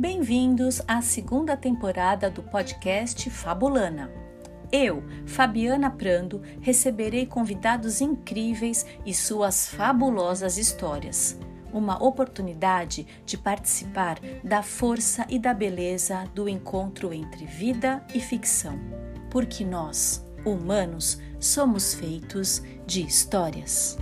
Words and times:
Bem-vindos 0.00 0.80
à 0.88 1.02
segunda 1.02 1.58
temporada 1.58 2.30
do 2.30 2.42
podcast 2.42 3.28
Fabulana. 3.28 4.10
Eu, 4.72 5.04
Fabiana 5.26 5.90
Prando, 5.90 6.40
receberei 6.62 7.26
convidados 7.26 8.00
incríveis 8.00 8.86
e 9.04 9.12
suas 9.12 9.68
fabulosas 9.68 10.56
histórias. 10.56 11.38
Uma 11.70 12.02
oportunidade 12.02 13.06
de 13.26 13.36
participar 13.36 14.18
da 14.42 14.62
força 14.62 15.26
e 15.28 15.38
da 15.38 15.52
beleza 15.52 16.24
do 16.34 16.48
encontro 16.48 17.12
entre 17.12 17.44
vida 17.44 18.02
e 18.14 18.20
ficção. 18.20 18.80
Porque 19.28 19.66
nós, 19.66 20.26
humanos, 20.46 21.20
somos 21.38 21.92
feitos 21.92 22.62
de 22.86 23.02
histórias. 23.02 23.98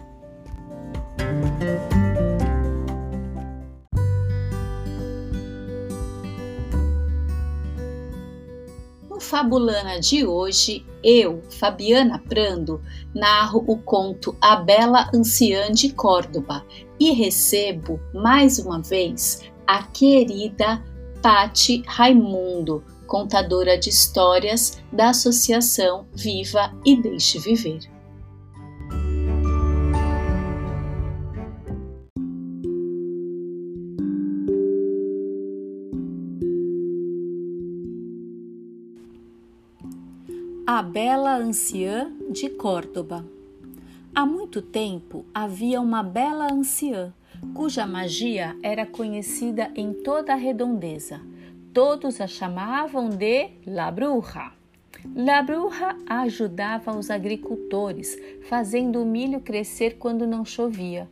Fabulana 9.28 10.00
de 10.00 10.24
hoje, 10.26 10.86
eu, 11.04 11.42
Fabiana 11.50 12.18
Prando, 12.18 12.80
narro 13.14 13.62
o 13.66 13.76
conto 13.76 14.34
A 14.40 14.56
Bela 14.56 15.10
Anciã 15.14 15.70
de 15.70 15.92
Córdoba 15.92 16.64
e 16.98 17.12
recebo 17.12 18.00
mais 18.14 18.58
uma 18.58 18.80
vez 18.80 19.42
a 19.66 19.82
querida 19.82 20.82
Pati 21.20 21.82
Raimundo, 21.86 22.82
contadora 23.06 23.76
de 23.76 23.90
histórias 23.90 24.82
da 24.90 25.10
Associação 25.10 26.06
Viva 26.14 26.72
e 26.82 26.96
Deixe 26.96 27.38
Viver. 27.38 27.80
A 40.70 40.82
Bela 40.82 41.34
Anciã 41.34 42.12
de 42.30 42.50
Córdoba. 42.50 43.24
Há 44.14 44.26
muito 44.26 44.60
tempo 44.60 45.24
havia 45.32 45.80
uma 45.80 46.02
bela 46.02 46.52
anciã, 46.52 47.10
cuja 47.54 47.86
magia 47.86 48.54
era 48.62 48.84
conhecida 48.84 49.72
em 49.74 49.94
toda 49.94 50.34
a 50.34 50.36
redondeza. 50.36 51.22
Todos 51.72 52.20
a 52.20 52.26
chamavam 52.26 53.08
de 53.08 53.48
La 53.66 53.90
Bruja. 53.90 54.52
La 55.16 55.40
Bruja 55.40 55.96
ajudava 56.06 56.94
os 56.94 57.10
agricultores, 57.10 58.14
fazendo 58.46 59.00
o 59.00 59.06
milho 59.06 59.40
crescer 59.40 59.96
quando 59.96 60.26
não 60.26 60.44
chovia. 60.44 61.08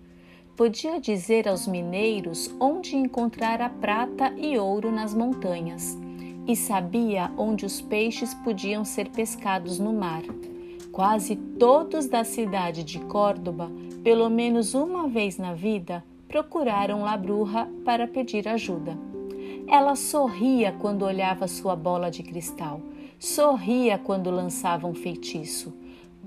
Podia 0.54 1.00
dizer 1.00 1.48
aos 1.48 1.66
mineiros 1.66 2.54
onde 2.60 2.94
encontrar 2.94 3.62
a 3.62 3.70
prata 3.70 4.34
e 4.36 4.58
ouro 4.58 4.92
nas 4.92 5.14
montanhas 5.14 5.96
e 6.46 6.54
sabia 6.54 7.30
onde 7.36 7.66
os 7.66 7.80
peixes 7.80 8.32
podiam 8.34 8.84
ser 8.84 9.08
pescados 9.10 9.78
no 9.78 9.92
mar. 9.92 10.22
Quase 10.92 11.36
todos 11.36 12.06
da 12.06 12.24
cidade 12.24 12.82
de 12.82 13.00
Córdoba, 13.00 13.70
pelo 14.02 14.30
menos 14.30 14.72
uma 14.72 15.08
vez 15.08 15.36
na 15.36 15.52
vida, 15.52 16.02
procuraram 16.28 17.02
La 17.02 17.16
Bruja 17.16 17.68
para 17.84 18.06
pedir 18.06 18.48
ajuda. 18.48 18.96
Ela 19.68 19.96
sorria 19.96 20.72
quando 20.72 21.02
olhava 21.02 21.48
sua 21.48 21.74
bola 21.74 22.10
de 22.10 22.22
cristal, 22.22 22.80
sorria 23.18 23.98
quando 23.98 24.30
lançava 24.30 24.86
um 24.86 24.94
feitiço. 24.94 25.74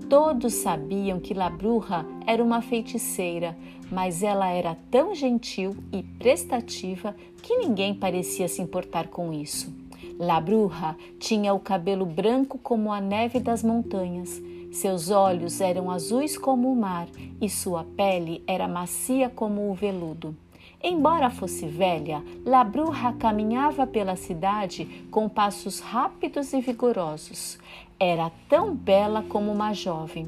Todos 0.10 0.54
sabiam 0.54 1.20
que 1.20 1.34
La 1.34 1.50
Bruja 1.50 2.06
era 2.26 2.44
uma 2.44 2.62
feiticeira, 2.62 3.58
mas 3.92 4.24
ela 4.24 4.50
era 4.50 4.78
tão 4.92 5.16
gentil 5.16 5.76
e 5.92 6.04
prestativa 6.04 7.16
que 7.42 7.58
ninguém 7.58 7.94
parecia 7.94 8.48
se 8.48 8.62
importar 8.62 9.08
com 9.08 9.34
isso. 9.34 9.74
La 10.20 10.42
Bruja 10.42 10.98
tinha 11.18 11.54
o 11.54 11.62
cabelo 11.62 12.06
branco 12.06 12.58
como 12.58 12.92
a 12.92 13.00
neve 13.00 13.40
das 13.40 13.64
montanhas, 13.64 14.42
seus 14.70 15.10
olhos 15.10 15.62
eram 15.62 15.90
azuis 15.90 16.38
como 16.38 16.70
o 16.70 16.76
mar 16.76 17.08
e 17.40 17.50
sua 17.50 17.86
pele 17.96 18.44
era 18.46 18.68
macia 18.68 19.30
como 19.30 19.72
o 19.72 19.74
veludo. 19.74 20.36
Embora 20.84 21.30
fosse 21.30 21.68
velha, 21.68 22.22
La 22.46 22.66
Bruja 22.66 23.14
caminhava 23.14 23.88
pela 23.88 24.18
cidade 24.18 25.06
com 25.10 25.30
passos 25.30 25.80
rápidos 25.80 26.52
e 26.52 26.60
vigorosos. 26.60 27.58
Era 27.98 28.30
tão 28.50 28.76
bela 28.76 29.24
como 29.24 29.50
uma 29.50 29.72
jovem. 29.72 30.28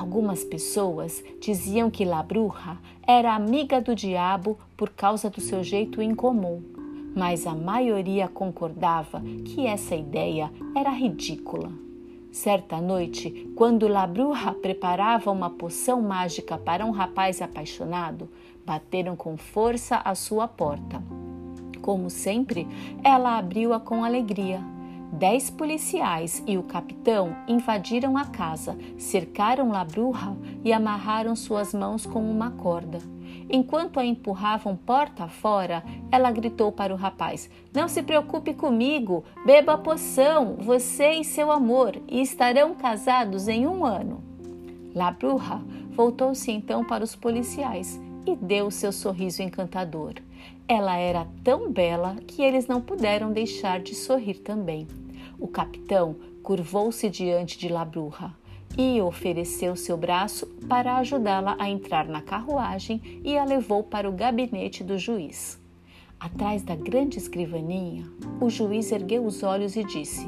Algumas 0.00 0.44
pessoas 0.44 1.22
diziam 1.42 1.90
que 1.90 2.06
La 2.06 2.22
Bruja 2.22 2.78
era 3.06 3.34
amiga 3.34 3.82
do 3.82 3.94
diabo 3.94 4.58
por 4.78 4.88
causa 4.88 5.28
do 5.28 5.42
seu 5.42 5.62
jeito 5.62 6.00
incomum 6.00 6.75
mas 7.16 7.46
a 7.46 7.54
maioria 7.54 8.28
concordava 8.28 9.22
que 9.46 9.66
essa 9.66 9.96
ideia 9.96 10.52
era 10.74 10.90
ridícula. 10.90 11.72
Certa 12.30 12.78
noite, 12.78 13.50
quando 13.56 13.88
La 13.88 14.06
Bruja 14.06 14.52
preparava 14.52 15.32
uma 15.32 15.48
poção 15.48 16.02
mágica 16.02 16.58
para 16.58 16.84
um 16.84 16.90
rapaz 16.90 17.40
apaixonado, 17.40 18.28
bateram 18.66 19.16
com 19.16 19.38
força 19.38 19.96
à 19.96 20.14
sua 20.14 20.46
porta. 20.46 21.02
Como 21.80 22.10
sempre, 22.10 22.68
ela 23.02 23.38
abriu-a 23.38 23.80
com 23.80 24.04
alegria. 24.04 24.60
Dez 25.12 25.48
policiais 25.48 26.42
e 26.46 26.58
o 26.58 26.64
capitão 26.64 27.34
invadiram 27.48 28.18
a 28.18 28.26
casa, 28.26 28.76
cercaram 28.98 29.70
La 29.70 29.84
Bruja 29.84 30.36
e 30.62 30.72
amarraram 30.72 31.34
suas 31.34 31.72
mãos 31.72 32.04
com 32.04 32.20
uma 32.30 32.50
corda. 32.50 32.98
Enquanto 33.48 34.00
a 34.00 34.04
empurravam 34.04 34.76
porta 34.76 35.28
fora, 35.28 35.84
ela 36.10 36.32
gritou 36.32 36.72
para 36.72 36.92
o 36.92 36.96
rapaz: 36.96 37.48
Não 37.72 37.86
se 37.86 38.02
preocupe 38.02 38.52
comigo, 38.54 39.24
beba 39.44 39.74
a 39.74 39.78
poção, 39.78 40.56
você 40.58 41.12
e 41.12 41.24
seu 41.24 41.50
amor, 41.50 41.96
e 42.08 42.20
estarão 42.20 42.74
casados 42.74 43.46
em 43.46 43.66
um 43.66 43.84
ano. 43.84 44.22
La 44.94 45.10
Bruja 45.10 45.62
voltou-se 45.90 46.50
então 46.50 46.84
para 46.84 47.04
os 47.04 47.14
policiais 47.14 48.00
e 48.26 48.34
deu 48.34 48.70
seu 48.70 48.90
sorriso 48.90 49.42
encantador. 49.42 50.14
Ela 50.66 50.96
era 50.96 51.26
tão 51.44 51.70
bela 51.70 52.16
que 52.26 52.42
eles 52.42 52.66
não 52.66 52.80
puderam 52.80 53.32
deixar 53.32 53.80
de 53.80 53.94
sorrir 53.94 54.40
também. 54.40 54.88
O 55.38 55.46
capitão 55.46 56.16
curvou-se 56.42 57.08
diante 57.08 57.58
de 57.58 57.68
La 57.68 57.84
Bruja 57.84 58.32
e 58.76 59.00
ofereceu 59.00 59.76
seu 59.76 59.96
braço 59.96 60.46
para 60.68 60.96
ajudá-la 60.96 61.56
a 61.58 61.68
entrar 61.68 62.06
na 62.06 62.20
carruagem 62.20 63.00
e 63.24 63.36
a 63.36 63.44
levou 63.44 63.82
para 63.82 64.08
o 64.08 64.12
gabinete 64.12 64.82
do 64.82 64.98
juiz. 64.98 65.60
Atrás 66.18 66.62
da 66.62 66.74
grande 66.74 67.18
escrivaninha, 67.18 68.04
o 68.40 68.48
juiz 68.48 68.90
ergueu 68.90 69.24
os 69.24 69.42
olhos 69.42 69.76
e 69.76 69.84
disse: 69.84 70.26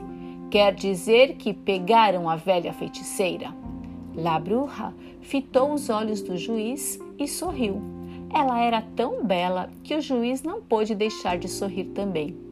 Quer 0.50 0.74
dizer 0.74 1.36
que 1.36 1.52
pegaram 1.54 2.28
a 2.28 2.36
velha 2.36 2.72
feiticeira? 2.72 3.54
La 4.14 4.38
Bruja 4.38 4.92
fitou 5.20 5.72
os 5.72 5.88
olhos 5.88 6.20
do 6.20 6.36
juiz 6.36 6.98
e 7.18 7.28
sorriu. 7.28 7.80
Ela 8.34 8.60
era 8.60 8.82
tão 8.82 9.24
bela 9.24 9.70
que 9.82 9.94
o 9.94 10.00
juiz 10.00 10.42
não 10.42 10.60
pôde 10.60 10.94
deixar 10.94 11.38
de 11.38 11.48
sorrir 11.48 11.84
também. 11.86 12.47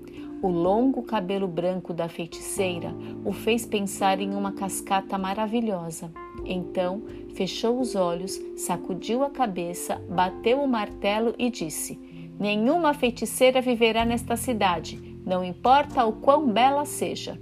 O 0.46 0.48
longo 0.48 1.02
cabelo 1.02 1.48
branco 1.48 1.92
da 1.92 2.08
feiticeira 2.08 2.94
o 3.24 3.32
fez 3.32 3.66
pensar 3.66 4.20
em 4.20 4.32
uma 4.32 4.52
cascata 4.52 5.18
maravilhosa. 5.18 6.08
Então, 6.44 7.02
fechou 7.34 7.80
os 7.80 7.96
olhos, 7.96 8.40
sacudiu 8.56 9.24
a 9.24 9.30
cabeça, 9.30 10.00
bateu 10.08 10.62
o 10.62 10.68
martelo 10.68 11.34
e 11.36 11.50
disse: 11.50 11.98
Nenhuma 12.38 12.94
feiticeira 12.94 13.60
viverá 13.60 14.04
nesta 14.04 14.36
cidade, 14.36 15.18
não 15.26 15.42
importa 15.44 16.04
o 16.04 16.12
quão 16.12 16.48
bela 16.48 16.84
seja. 16.84 17.36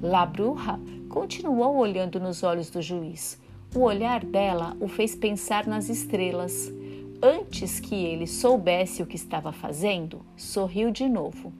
La 0.00 0.24
Bruja 0.24 0.80
continuou 1.10 1.76
olhando 1.76 2.18
nos 2.18 2.42
olhos 2.42 2.70
do 2.70 2.80
juiz. 2.80 3.38
O 3.74 3.80
olhar 3.80 4.24
dela 4.24 4.74
o 4.80 4.88
fez 4.88 5.14
pensar 5.14 5.66
nas 5.66 5.90
estrelas. 5.90 6.72
Antes 7.22 7.78
que 7.80 7.94
ele 7.94 8.26
soubesse 8.26 9.02
o 9.02 9.06
que 9.06 9.16
estava 9.16 9.52
fazendo, 9.52 10.22
sorriu 10.38 10.90
de 10.90 11.06
novo. 11.06 11.52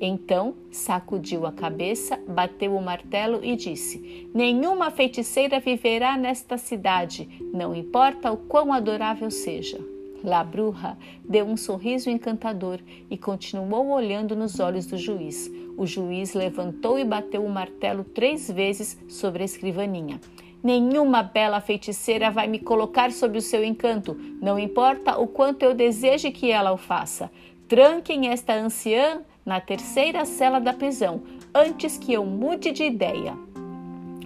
Então 0.00 0.54
sacudiu 0.70 1.44
a 1.44 1.52
cabeça, 1.52 2.18
bateu 2.26 2.74
o 2.74 2.82
martelo 2.82 3.44
e 3.44 3.54
disse: 3.54 4.30
Nenhuma 4.32 4.90
feiticeira 4.90 5.60
viverá 5.60 6.16
nesta 6.16 6.56
cidade, 6.56 7.28
não 7.52 7.74
importa 7.74 8.32
o 8.32 8.38
quão 8.38 8.72
adorável 8.72 9.30
seja. 9.30 9.78
La 10.22 10.44
Bruja 10.44 10.96
deu 11.24 11.46
um 11.46 11.56
sorriso 11.56 12.10
encantador 12.10 12.78
e 13.10 13.16
continuou 13.16 13.88
olhando 13.88 14.36
nos 14.36 14.60
olhos 14.60 14.86
do 14.86 14.98
juiz. 14.98 15.50
O 15.76 15.86
juiz 15.86 16.34
levantou 16.34 16.98
e 16.98 17.04
bateu 17.04 17.44
o 17.44 17.50
martelo 17.50 18.04
três 18.04 18.50
vezes 18.50 18.98
sobre 19.08 19.42
a 19.42 19.46
escrivaninha. 19.46 20.20
Nenhuma 20.62 21.22
bela 21.22 21.58
feiticeira 21.60 22.30
vai 22.30 22.46
me 22.46 22.58
colocar 22.58 23.10
sob 23.12 23.38
o 23.38 23.42
seu 23.42 23.64
encanto, 23.64 24.14
não 24.42 24.58
importa 24.58 25.18
o 25.18 25.26
quanto 25.26 25.62
eu 25.62 25.74
deseje 25.74 26.30
que 26.30 26.50
ela 26.50 26.70
o 26.70 26.76
faça. 26.76 27.30
Tranquem 27.66 28.28
esta 28.28 28.52
anciã 28.52 29.22
na 29.50 29.60
terceira 29.60 30.24
cela 30.24 30.60
da 30.60 30.72
prisão, 30.72 31.22
antes 31.52 31.98
que 31.98 32.12
eu 32.12 32.24
mude 32.24 32.70
de 32.70 32.84
ideia. 32.84 33.36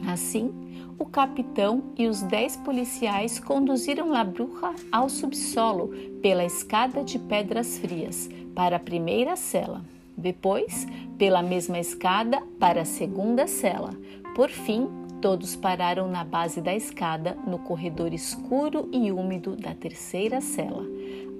Assim, 0.07 0.53
o 0.99 1.07
capitão 1.07 1.83
e 1.97 2.07
os 2.07 2.21
dez 2.21 2.59
policiais 2.59 3.41
conduziram 3.41 4.11
La 4.11 4.23
Bruja 4.23 4.75
ao 4.93 5.09
subsolo 5.09 5.89
pela 6.21 6.45
escada 6.45 7.03
de 7.03 7.19
pedras 7.19 7.79
frias 7.79 8.29
para 8.55 8.77
a 8.77 8.79
primeira 8.79 9.35
cela. 9.35 9.83
Depois, 10.15 10.87
pela 11.17 11.43
mesma 11.43 11.79
escada 11.79 12.43
para 12.61 12.83
a 12.83 12.85
segunda 12.85 13.47
cela. 13.47 13.93
Por 14.35 14.51
fim, 14.51 14.87
todos 15.25 15.57
pararam 15.57 16.07
na 16.07 16.23
base 16.23 16.61
da 16.61 16.75
escada, 16.75 17.35
no 17.47 17.59
corredor 17.59 18.13
escuro 18.13 18.91
e 18.93 19.11
úmido 19.11 19.57
da 19.57 19.75
terceira 19.75 20.39
cela. 20.43 20.85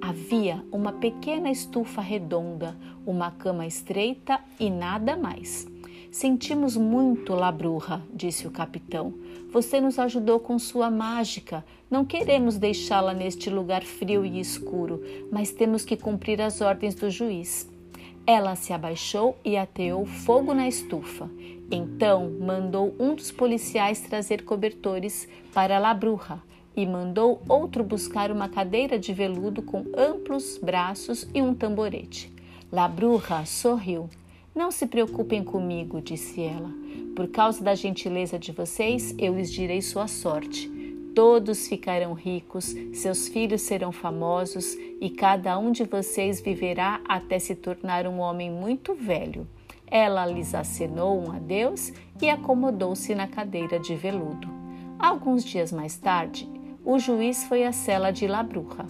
Havia 0.01 0.65
uma 0.71 0.91
pequena 0.91 1.51
estufa 1.51 2.01
redonda, 2.01 2.75
uma 3.05 3.29
cama 3.29 3.67
estreita 3.67 4.39
e 4.59 4.71
nada 4.71 5.15
mais. 5.15 5.67
Sentimos 6.09 6.75
muito, 6.75 7.35
Labruja, 7.35 8.01
disse 8.11 8.47
o 8.47 8.51
capitão. 8.51 9.13
Você 9.51 9.79
nos 9.79 9.99
ajudou 9.99 10.39
com 10.39 10.57
sua 10.57 10.89
mágica. 10.89 11.63
Não 11.87 12.03
queremos 12.03 12.57
deixá-la 12.57 13.13
neste 13.13 13.51
lugar 13.51 13.83
frio 13.83 14.25
e 14.25 14.39
escuro, 14.39 14.99
mas 15.31 15.51
temos 15.51 15.85
que 15.85 15.95
cumprir 15.95 16.41
as 16.41 16.59
ordens 16.59 16.95
do 16.95 17.11
juiz. 17.11 17.69
Ela 18.25 18.55
se 18.55 18.73
abaixou 18.73 19.37
e 19.45 19.55
ateou 19.55 20.07
fogo 20.07 20.55
na 20.55 20.67
estufa. 20.67 21.29
Então 21.71 22.31
mandou 22.39 22.95
um 22.99 23.15
dos 23.15 23.31
policiais 23.31 24.01
trazer 24.01 24.43
cobertores 24.43 25.27
para 25.53 25.79
Labruja 25.79 26.39
e 26.75 26.85
mandou 26.85 27.41
outro 27.47 27.83
buscar 27.83 28.31
uma 28.31 28.49
cadeira 28.49 28.99
de 28.99 29.13
veludo 29.13 29.61
com 29.61 29.85
amplos 29.97 30.57
braços 30.57 31.27
e 31.33 31.41
um 31.41 31.53
tamborete. 31.53 32.31
Labruja 32.71 33.45
sorriu. 33.45 34.09
Não 34.53 34.71
se 34.71 34.85
preocupem 34.85 35.43
comigo, 35.43 36.01
disse 36.01 36.41
ela. 36.41 36.71
Por 37.15 37.27
causa 37.29 37.63
da 37.63 37.75
gentileza 37.75 38.37
de 38.37 38.51
vocês, 38.51 39.15
eu 39.17 39.35
lhes 39.35 39.51
direi 39.51 39.81
sua 39.81 40.07
sorte. 40.07 40.69
Todos 41.15 41.67
ficarão 41.67 42.13
ricos, 42.13 42.75
seus 42.93 43.29
filhos 43.29 43.61
serão 43.61 43.91
famosos 43.91 44.75
e 44.99 45.09
cada 45.09 45.57
um 45.57 45.71
de 45.71 45.85
vocês 45.85 46.41
viverá 46.41 46.99
até 47.07 47.39
se 47.39 47.55
tornar 47.55 48.05
um 48.05 48.19
homem 48.19 48.51
muito 48.51 48.93
velho. 48.93 49.47
Ela 49.97 50.25
lhes 50.25 50.53
acenou 50.53 51.25
um 51.25 51.31
adeus 51.31 51.93
e 52.21 52.29
acomodou-se 52.29 53.15
na 53.15 53.29
cadeira 53.29 53.79
de 53.79 53.95
veludo. 53.95 54.49
Alguns 54.99 55.41
dias 55.41 55.71
mais 55.71 55.95
tarde, 55.95 56.49
o 56.83 56.99
juiz 56.99 57.45
foi 57.45 57.63
à 57.63 57.71
cela 57.71 58.11
de 58.11 58.27
Labruja. 58.27 58.85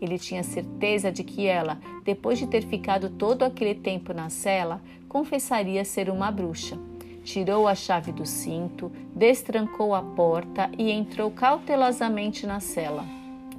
Ele 0.00 0.18
tinha 0.18 0.42
certeza 0.42 1.12
de 1.12 1.22
que 1.24 1.46
ela, 1.46 1.78
depois 2.06 2.38
de 2.38 2.46
ter 2.46 2.62
ficado 2.64 3.10
todo 3.10 3.42
aquele 3.42 3.74
tempo 3.74 4.14
na 4.14 4.30
cela, 4.30 4.80
confessaria 5.06 5.84
ser 5.84 6.08
uma 6.08 6.30
bruxa. 6.30 6.78
Tirou 7.22 7.68
a 7.68 7.74
chave 7.74 8.10
do 8.10 8.24
cinto, 8.24 8.90
destrancou 9.14 9.94
a 9.94 10.00
porta 10.00 10.70
e 10.78 10.90
entrou 10.90 11.30
cautelosamente 11.30 12.46
na 12.46 12.60
cela. 12.60 13.04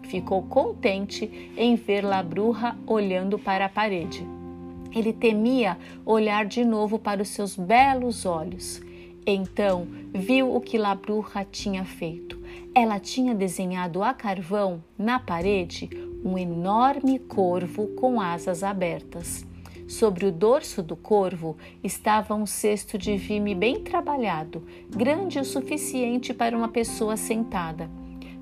Ficou 0.01 0.41
contente 0.41 1.53
em 1.55 1.75
ver 1.75 2.03
La 2.03 2.23
Bruja 2.23 2.75
olhando 2.87 3.37
para 3.37 3.65
a 3.65 3.69
parede. 3.69 4.36
Ele 4.93 5.13
temia 5.13 5.77
olhar 6.05 6.45
de 6.45 6.63
novo 6.63 6.97
para 6.97 7.21
os 7.21 7.29
seus 7.29 7.55
belos 7.55 8.25
olhos. 8.25 8.81
Então 9.25 9.87
viu 10.13 10.55
o 10.55 10.61
que 10.61 10.77
La 10.77 10.95
Bruja 10.95 11.45
tinha 11.51 11.83
feito. 11.83 12.41
Ela 12.73 12.99
tinha 12.99 13.35
desenhado 13.35 14.01
a 14.01 14.13
carvão 14.13 14.81
na 14.97 15.19
parede 15.19 15.89
um 16.23 16.37
enorme 16.37 17.19
corvo 17.19 17.87
com 17.87 18.21
asas 18.21 18.63
abertas. 18.63 19.45
Sobre 19.87 20.25
o 20.25 20.31
dorso 20.31 20.83
do 20.83 20.95
corvo 20.95 21.55
estava 21.81 22.35
um 22.35 22.45
cesto 22.45 22.97
de 22.97 23.15
vime 23.15 23.55
bem 23.55 23.81
trabalhado, 23.83 24.61
grande 24.89 25.39
o 25.39 25.45
suficiente 25.45 26.33
para 26.33 26.57
uma 26.57 26.67
pessoa 26.67 27.15
sentada. 27.15 27.89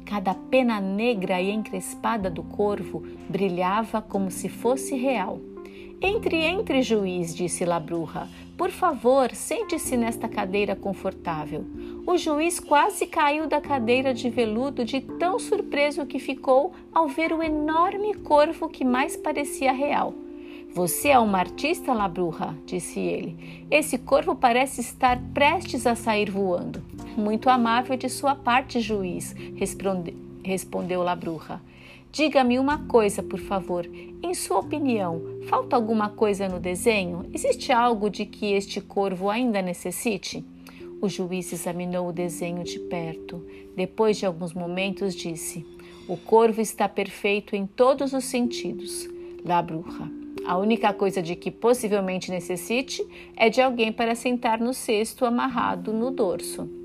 Cada 0.06 0.34
pena 0.34 0.80
negra 0.80 1.42
e 1.42 1.52
encrespada 1.52 2.30
do 2.30 2.44
corvo 2.44 3.04
brilhava 3.30 4.02
como 4.02 4.32
se 4.32 4.50
fosse 4.50 4.96
real. 4.96 5.40
Entre, 6.08 6.36
entre, 6.44 6.84
juiz, 6.84 7.34
disse 7.34 7.66
Labruja. 7.66 8.28
Por 8.56 8.70
favor, 8.70 9.34
sente-se 9.34 9.98
nesta 9.98 10.30
cadeira 10.30 10.76
confortável. 10.76 11.66
O 12.06 12.16
juiz 12.16 12.60
quase 12.60 13.08
caiu 13.08 13.48
da 13.48 13.60
cadeira 13.60 14.14
de 14.14 14.30
veludo 14.30 14.86
de 14.86 15.02
tão 15.02 15.40
surpreso 15.40 16.06
que 16.06 16.20
ficou 16.20 16.74
ao 16.94 17.08
ver 17.08 17.34
o 17.34 17.42
enorme 17.42 18.14
corvo 18.14 18.70
que 18.70 18.86
mais 18.86 19.18
parecia 19.18 19.72
real. 19.72 20.14
Você 20.76 21.10
é 21.10 21.18
uma 21.18 21.40
artista, 21.40 21.92
Labruja, 21.92 22.56
disse 22.68 23.00
ele. 23.00 23.66
Esse 23.72 23.98
corvo 23.98 24.36
parece 24.36 24.82
estar 24.82 25.20
prestes 25.34 25.88
a 25.88 25.96
sair 25.96 26.30
voando. 26.30 26.84
Muito 27.18 27.50
amável 27.50 27.98
de 27.98 28.10
sua 28.10 28.36
parte, 28.36 28.80
juiz, 28.80 29.36
responde, 29.56 30.16
respondeu 30.44 31.02
Labruja. 31.02 31.60
Diga-me 32.16 32.58
uma 32.58 32.78
coisa, 32.78 33.22
por 33.22 33.42
favor. 33.42 33.86
Em 34.24 34.34
sua 34.34 34.60
opinião, 34.60 35.22
falta 35.50 35.76
alguma 35.76 36.08
coisa 36.08 36.48
no 36.48 36.62
desenho? 36.62 37.30
Existe 37.34 37.74
algo 37.74 38.10
de 38.10 38.26
que 38.26 38.54
este 38.54 38.80
corvo 38.80 39.30
ainda 39.30 39.62
necessite? 39.62 40.42
O 41.02 41.10
juiz 41.10 41.52
examinou 41.52 42.08
o 42.08 42.14
desenho 42.14 42.64
de 42.64 42.80
perto. 42.80 43.46
Depois 43.76 44.16
de 44.16 44.26
alguns 44.26 44.54
momentos, 44.54 45.14
disse: 45.14 45.66
O 46.08 46.16
corvo 46.16 46.62
está 46.62 46.88
perfeito 46.88 47.54
em 47.54 47.68
todos 47.68 48.14
os 48.14 48.24
sentidos. 48.24 49.10
La 49.44 49.62
bruja. 49.62 50.10
A 50.48 50.58
única 50.58 50.94
coisa 50.94 51.22
de 51.22 51.36
que 51.36 51.52
possivelmente 51.52 52.32
necessite 52.32 53.06
é 53.36 53.50
de 53.50 53.60
alguém 53.60 53.92
para 53.92 54.16
sentar 54.16 54.62
no 54.62 54.74
cesto 54.74 55.26
amarrado 55.26 55.92
no 55.92 56.12
dorso. 56.12 56.85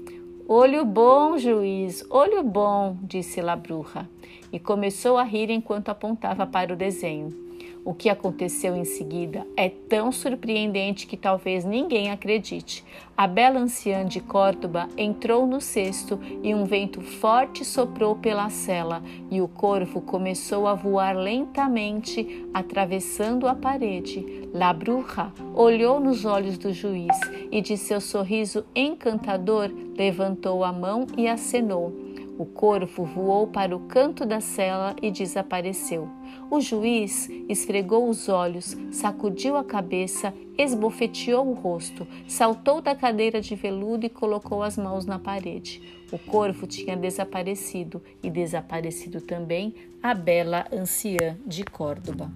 Olho 0.52 0.85
bom, 0.85 1.38
juiz, 1.38 2.05
olho 2.11 2.43
bom, 2.43 2.99
disse 3.05 3.41
La 3.41 3.55
Bruja, 3.55 4.08
e 4.52 4.58
começou 4.58 5.17
a 5.17 5.23
rir 5.23 5.49
enquanto 5.49 5.91
apontava 5.91 6.44
para 6.44 6.73
o 6.73 6.76
desenho. 6.76 7.50
O 7.82 7.94
que 7.94 8.11
aconteceu 8.11 8.77
em 8.77 8.85
seguida 8.85 9.47
é 9.56 9.69
tão 9.69 10.12
surpreendente 10.12 11.06
que 11.06 11.17
talvez 11.17 11.65
ninguém 11.65 12.11
acredite. 12.11 12.85
A 13.17 13.27
bela 13.27 13.59
anciã 13.59 14.05
de 14.05 14.21
Córdoba 14.21 14.88
entrou 14.99 15.47
no 15.47 15.61
cesto 15.61 16.21
e 16.43 16.55
um 16.55 16.65
vento 16.65 17.00
forte 17.00 17.65
soprou 17.65 18.17
pela 18.17 18.50
cela, 18.50 19.03
e 19.31 19.41
o 19.41 19.49
corvo 19.49 20.00
começou 20.03 20.67
a 20.67 20.75
voar 20.75 21.17
lentamente, 21.17 22.47
atravessando 22.53 23.49
a 23.49 23.55
parede. 23.55 24.49
La 24.53 24.73
Bruja 24.73 25.33
olhou 25.55 25.99
nos 25.99 26.25
olhos 26.26 26.59
do 26.59 26.73
juiz 26.73 27.19
e, 27.50 27.62
de 27.62 27.79
seu 27.79 28.00
sorriso 28.00 28.65
encantador, 28.76 29.71
levantou 29.97 30.65
a 30.65 30.73
mão 30.73 31.06
e 31.17 31.26
acenou. 31.26 31.94
O 32.38 32.44
corvo 32.44 33.05
voou 33.05 33.47
para 33.47 33.76
o 33.76 33.81
canto 33.81 34.25
da 34.25 34.41
cela 34.41 34.97
e 35.03 35.11
desapareceu. 35.11 36.09
O 36.50 36.61
juiz 36.61 37.29
esfregou 37.49 38.08
os 38.08 38.29
olhos, 38.29 38.76
sacudiu 38.90 39.57
a 39.57 39.62
cabeça, 39.62 40.35
esbofeteou 40.59 41.47
o 41.47 41.54
rosto, 41.54 42.04
saltou 42.26 42.83
da 42.83 42.92
cadeira 42.92 43.40
de 43.40 43.54
veludo 43.54 44.04
e 44.04 44.09
colocou 44.11 44.61
as 44.61 44.76
mãos 44.76 45.07
na 45.07 45.16
parede. 45.16 45.80
O 46.11 46.19
corvo 46.19 46.66
tinha 46.66 46.97
desaparecido 46.97 48.02
e 48.21 48.28
desaparecido 48.28 49.21
também 49.21 49.76
a 50.02 50.12
bela 50.12 50.66
anciã 50.73 51.38
de 51.47 51.62
Córdoba. 51.64 52.28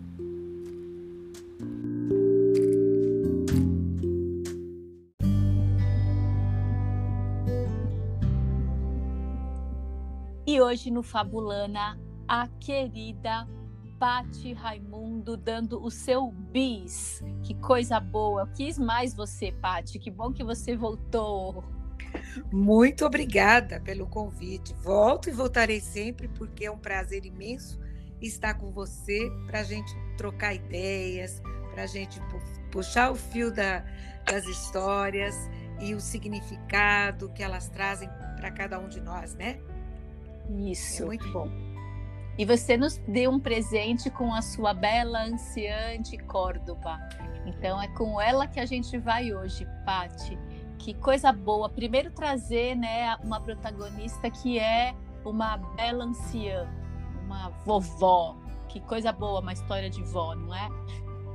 E 10.47 10.61
hoje 10.61 10.88
no 10.88 11.02
Fabulana, 11.02 11.99
a 12.28 12.47
querida 12.61 13.44
Pati 13.98 14.52
Raimundo 14.52 15.36
dando 15.36 15.82
o 15.82 15.90
seu 15.90 16.30
bis. 16.30 17.22
Que 17.42 17.54
coisa 17.54 17.98
boa. 18.00 18.42
Eu 18.42 18.46
quis 18.48 18.78
mais 18.78 19.14
você, 19.14 19.52
Pati. 19.52 19.98
Que 19.98 20.10
bom 20.10 20.32
que 20.32 20.44
você 20.44 20.76
voltou. 20.76 21.64
Muito 22.52 23.04
obrigada 23.04 23.80
pelo 23.80 24.06
convite. 24.06 24.74
Volto 24.74 25.28
e 25.28 25.32
voltarei 25.32 25.80
sempre 25.80 26.28
porque 26.28 26.66
é 26.66 26.70
um 26.70 26.78
prazer 26.78 27.24
imenso 27.24 27.80
estar 28.20 28.54
com 28.54 28.70
você 28.70 29.30
para 29.46 29.60
a 29.60 29.64
gente 29.64 29.92
trocar 30.16 30.54
ideias, 30.54 31.42
para 31.72 31.84
a 31.84 31.86
gente 31.86 32.20
puxar 32.70 33.10
o 33.10 33.14
fio 33.14 33.52
da, 33.52 33.84
das 34.24 34.46
histórias 34.46 35.34
e 35.80 35.94
o 35.94 36.00
significado 36.00 37.28
que 37.30 37.42
elas 37.42 37.68
trazem 37.68 38.08
para 38.36 38.50
cada 38.50 38.78
um 38.78 38.88
de 38.88 39.00
nós, 39.00 39.34
né? 39.34 39.58
Isso. 40.50 41.02
É 41.02 41.06
muito 41.06 41.30
bom. 41.32 41.63
E 42.37 42.45
você 42.45 42.76
nos 42.76 42.97
deu 43.07 43.31
um 43.31 43.38
presente 43.38 44.11
com 44.11 44.35
a 44.35 44.43
sua 44.43 44.75
bela 44.75 45.23
anciã 45.23 46.00
de 46.00 46.19
Córdoba. 46.19 46.99
Então 47.47 47.81
é 47.81 47.88
com 47.88 48.21
ela 48.21 48.47
que 48.47 48.59
a 48.59 48.67
gente 48.67 48.99
vai 48.99 49.33
hoje, 49.33 49.67
Pati. 49.85 50.38
Que 50.79 50.95
coisa 50.95 51.33
boa. 51.33 51.69
Primeiro 51.69 52.11
trazer, 52.11 52.75
né, 52.75 53.17
uma 53.23 53.41
protagonista 53.41 54.31
que 54.31 54.59
é 54.59 54.95
uma 55.25 55.57
bela 55.57 56.05
anciã, 56.05 56.69
uma 57.25 57.50
vovó. 57.64 58.37
Que 58.69 58.81
coisa 58.81 59.12
boa, 59.12 59.41
uma 59.41 59.53
história 59.53 59.88
de 59.88 60.03
vó, 60.03 60.35
não 60.35 60.53
é? 60.53 60.69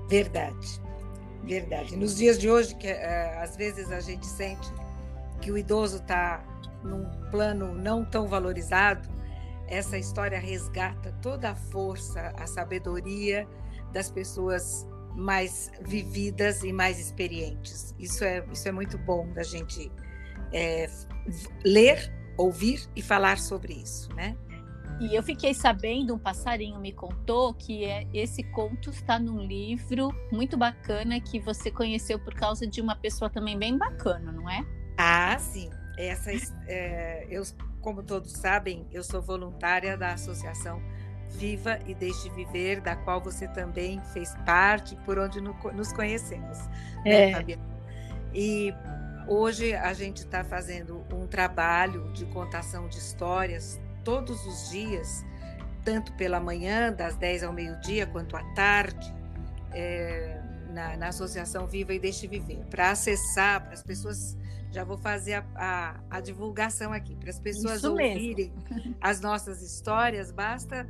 Verdade. 0.10 0.82
Verdade. 1.44 1.96
Nos 1.96 2.18
dias 2.18 2.38
de 2.38 2.50
hoje 2.50 2.76
que 2.76 2.92
uh, 2.92 3.40
às 3.42 3.56
vezes 3.56 3.92
a 3.92 4.02
gente 4.02 4.26
sente 4.26 4.70
que 5.40 5.50
o 5.50 5.58
idoso 5.58 5.98
está 5.98 6.44
num 6.84 7.10
plano 7.32 7.74
não 7.74 8.04
tão 8.04 8.28
valorizado, 8.28 9.08
essa 9.70 9.98
história 9.98 10.40
resgata 10.40 11.12
toda 11.22 11.52
a 11.52 11.56
força, 11.56 12.34
a 12.38 12.48
sabedoria 12.48 13.48
das 13.94 14.10
pessoas 14.10 14.88
mais 15.16 15.72
vividas 15.82 16.64
e 16.64 16.72
mais 16.74 17.00
experientes. 17.00 17.96
Isso 18.00 18.24
é, 18.24 18.46
isso 18.52 18.68
é 18.68 18.72
muito 18.72 18.98
bom 18.98 19.32
da 19.34 19.44
gente 19.44 19.92
é, 20.54 20.90
ler, 21.64 22.12
ouvir 22.38 22.88
e 22.96 23.02
falar 23.02 23.38
sobre 23.38 23.74
isso, 23.74 24.14
né? 24.14 24.36
E 25.00 25.16
eu 25.16 25.24
fiquei 25.24 25.54
sabendo, 25.54 26.14
um 26.14 26.20
passarinho 26.20 26.78
me 26.80 26.92
contou 26.92 27.54
que 27.54 27.86
é, 27.86 28.06
esse 28.14 28.44
conto 28.44 28.90
está 28.90 29.18
num 29.18 29.40
livro 29.40 30.10
muito 30.30 30.58
bacana 30.58 31.22
que 31.22 31.40
você 31.40 31.72
conheceu 31.72 32.20
por 32.20 32.34
causa 32.34 32.68
de 32.68 32.82
uma 32.82 32.96
pessoa 32.98 33.30
também 33.30 33.58
bem 33.58 33.78
bacana, 33.78 34.32
não 34.32 34.50
é? 34.50 34.66
Ah, 34.98 35.38
sim. 35.40 35.70
Essa, 36.00 36.32
é, 36.66 37.28
eu, 37.30 37.44
como 37.82 38.02
todos 38.02 38.32
sabem, 38.32 38.88
eu 38.90 39.04
sou 39.04 39.22
voluntária 39.22 39.98
da 39.98 40.14
Associação 40.14 40.82
Viva 41.30 41.78
e 41.86 41.94
Deixe 41.94 42.30
Viver, 42.30 42.80
da 42.80 42.96
qual 42.96 43.22
você 43.22 43.48
também 43.50 44.02
fez 44.14 44.34
parte, 44.46 44.96
por 45.06 45.20
onde 45.20 45.42
no, 45.42 45.54
nos 45.74 45.92
conhecemos. 45.92 46.58
Né, 47.04 47.32
é. 47.32 47.44
Né, 47.44 47.58
E 48.34 48.74
hoje 49.28 49.74
a 49.76 49.94
gente 49.94 50.20
está 50.20 50.44
fazendo 50.44 51.04
um 51.14 51.28
trabalho 51.28 52.12
de 52.14 52.26
contação 52.28 52.88
de 52.88 52.98
histórias 52.98 53.80
todos 54.04 54.46
os 54.46 54.70
dias, 54.70 55.26
tanto 55.84 56.14
pela 56.14 56.40
manhã, 56.40 56.92
das 56.94 57.16
10 57.16 57.44
ao 57.44 57.54
meio-dia, 57.54 58.08
quanto 58.08 58.36
à 58.36 58.44
tarde, 58.54 59.14
é, 59.74 60.42
na, 60.70 60.98
na, 60.98 61.08
Associação 61.10 61.68
Viva 61.68 61.94
e 61.94 62.00
Deixe 62.00 62.28
Viver. 62.28 62.66
Para 62.70 62.92
acessar, 62.92 63.62
para 63.62 63.74
as 63.74 63.84
pessoas. 63.84 64.38
Já 64.72 64.84
vou 64.84 64.98
fazer 64.98 65.34
a, 65.34 65.46
a, 65.56 66.18
a 66.18 66.22
divulgação 66.22 66.94
aqui. 66.94 67.16
Para 67.16 67.30
as 67.30 67.40
pessoas 67.40 67.78
Isso 67.78 67.92
ouvirem 67.92 68.54
mesmo. 68.68 68.96
as 69.02 69.20
nossas 69.20 69.62
histórias, 69.62 70.32
basta 70.32 70.88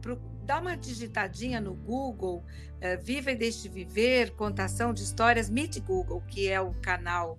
pro, 0.00 0.16
dar 0.44 0.60
uma 0.62 0.76
digitadinha 0.76 1.60
no 1.60 1.74
Google, 1.74 2.42
é, 2.80 2.96
Viva 2.96 3.30
e 3.32 3.36
Deixe 3.36 3.68
Viver, 3.68 4.30
contação 4.34 4.94
de 4.94 5.02
histórias, 5.02 5.50
Meet 5.50 5.80
Google, 5.80 6.22
que 6.26 6.48
é 6.48 6.60
o 6.60 6.72
canal 6.80 7.38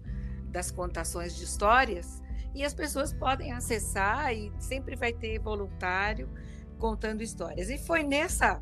das 0.51 0.69
contações 0.71 1.35
de 1.35 1.43
histórias 1.43 2.21
e 2.53 2.63
as 2.63 2.73
pessoas 2.73 3.13
podem 3.13 3.51
acessar 3.51 4.33
e 4.33 4.51
sempre 4.59 4.95
vai 4.95 5.13
ter 5.13 5.39
voluntário 5.39 6.29
contando 6.77 7.21
histórias. 7.21 7.69
E 7.69 7.77
foi 7.77 8.03
nessa 8.03 8.61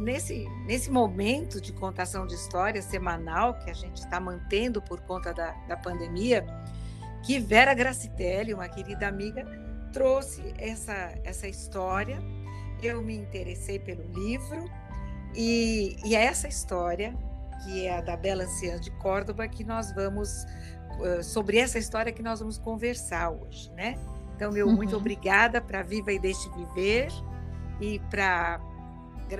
nesse 0.00 0.48
nesse 0.66 0.90
momento 0.90 1.60
de 1.60 1.72
contação 1.72 2.26
de 2.26 2.34
histórias 2.34 2.84
semanal 2.86 3.54
que 3.54 3.70
a 3.70 3.74
gente 3.74 3.96
está 3.98 4.20
mantendo 4.20 4.82
por 4.82 5.00
conta 5.00 5.32
da, 5.32 5.52
da 5.68 5.76
pandemia 5.76 6.44
que 7.22 7.38
Vera 7.38 7.72
Gracitelli, 7.72 8.52
uma 8.52 8.68
querida 8.68 9.08
amiga, 9.08 9.46
trouxe 9.92 10.54
essa 10.58 11.14
essa 11.24 11.48
história. 11.48 12.18
Eu 12.82 13.02
me 13.02 13.16
interessei 13.16 13.78
pelo 13.78 14.02
livro 14.12 14.70
e, 15.34 15.96
e 16.04 16.14
é 16.14 16.24
essa 16.24 16.46
história 16.48 17.16
que 17.62 17.86
é 17.86 17.98
a 17.98 18.00
da 18.00 18.16
Bela 18.16 18.44
Anciã 18.44 18.78
de 18.78 18.90
Córdoba 18.98 19.48
que 19.48 19.64
nós 19.64 19.92
vamos 19.94 20.44
eh, 21.02 21.22
sobre 21.22 21.58
essa 21.58 21.78
história 21.78 22.12
que 22.12 22.22
nós 22.22 22.40
vamos 22.40 22.58
conversar 22.58 23.30
hoje, 23.30 23.70
né? 23.72 23.98
Então, 24.36 24.52
meu 24.52 24.66
uhum. 24.66 24.74
muito 24.74 24.96
obrigada 24.96 25.60
para 25.60 25.82
Viva 25.82 26.12
e 26.12 26.18
Deixe 26.18 26.48
Viver 26.50 27.08
e 27.80 27.98
para 28.10 28.60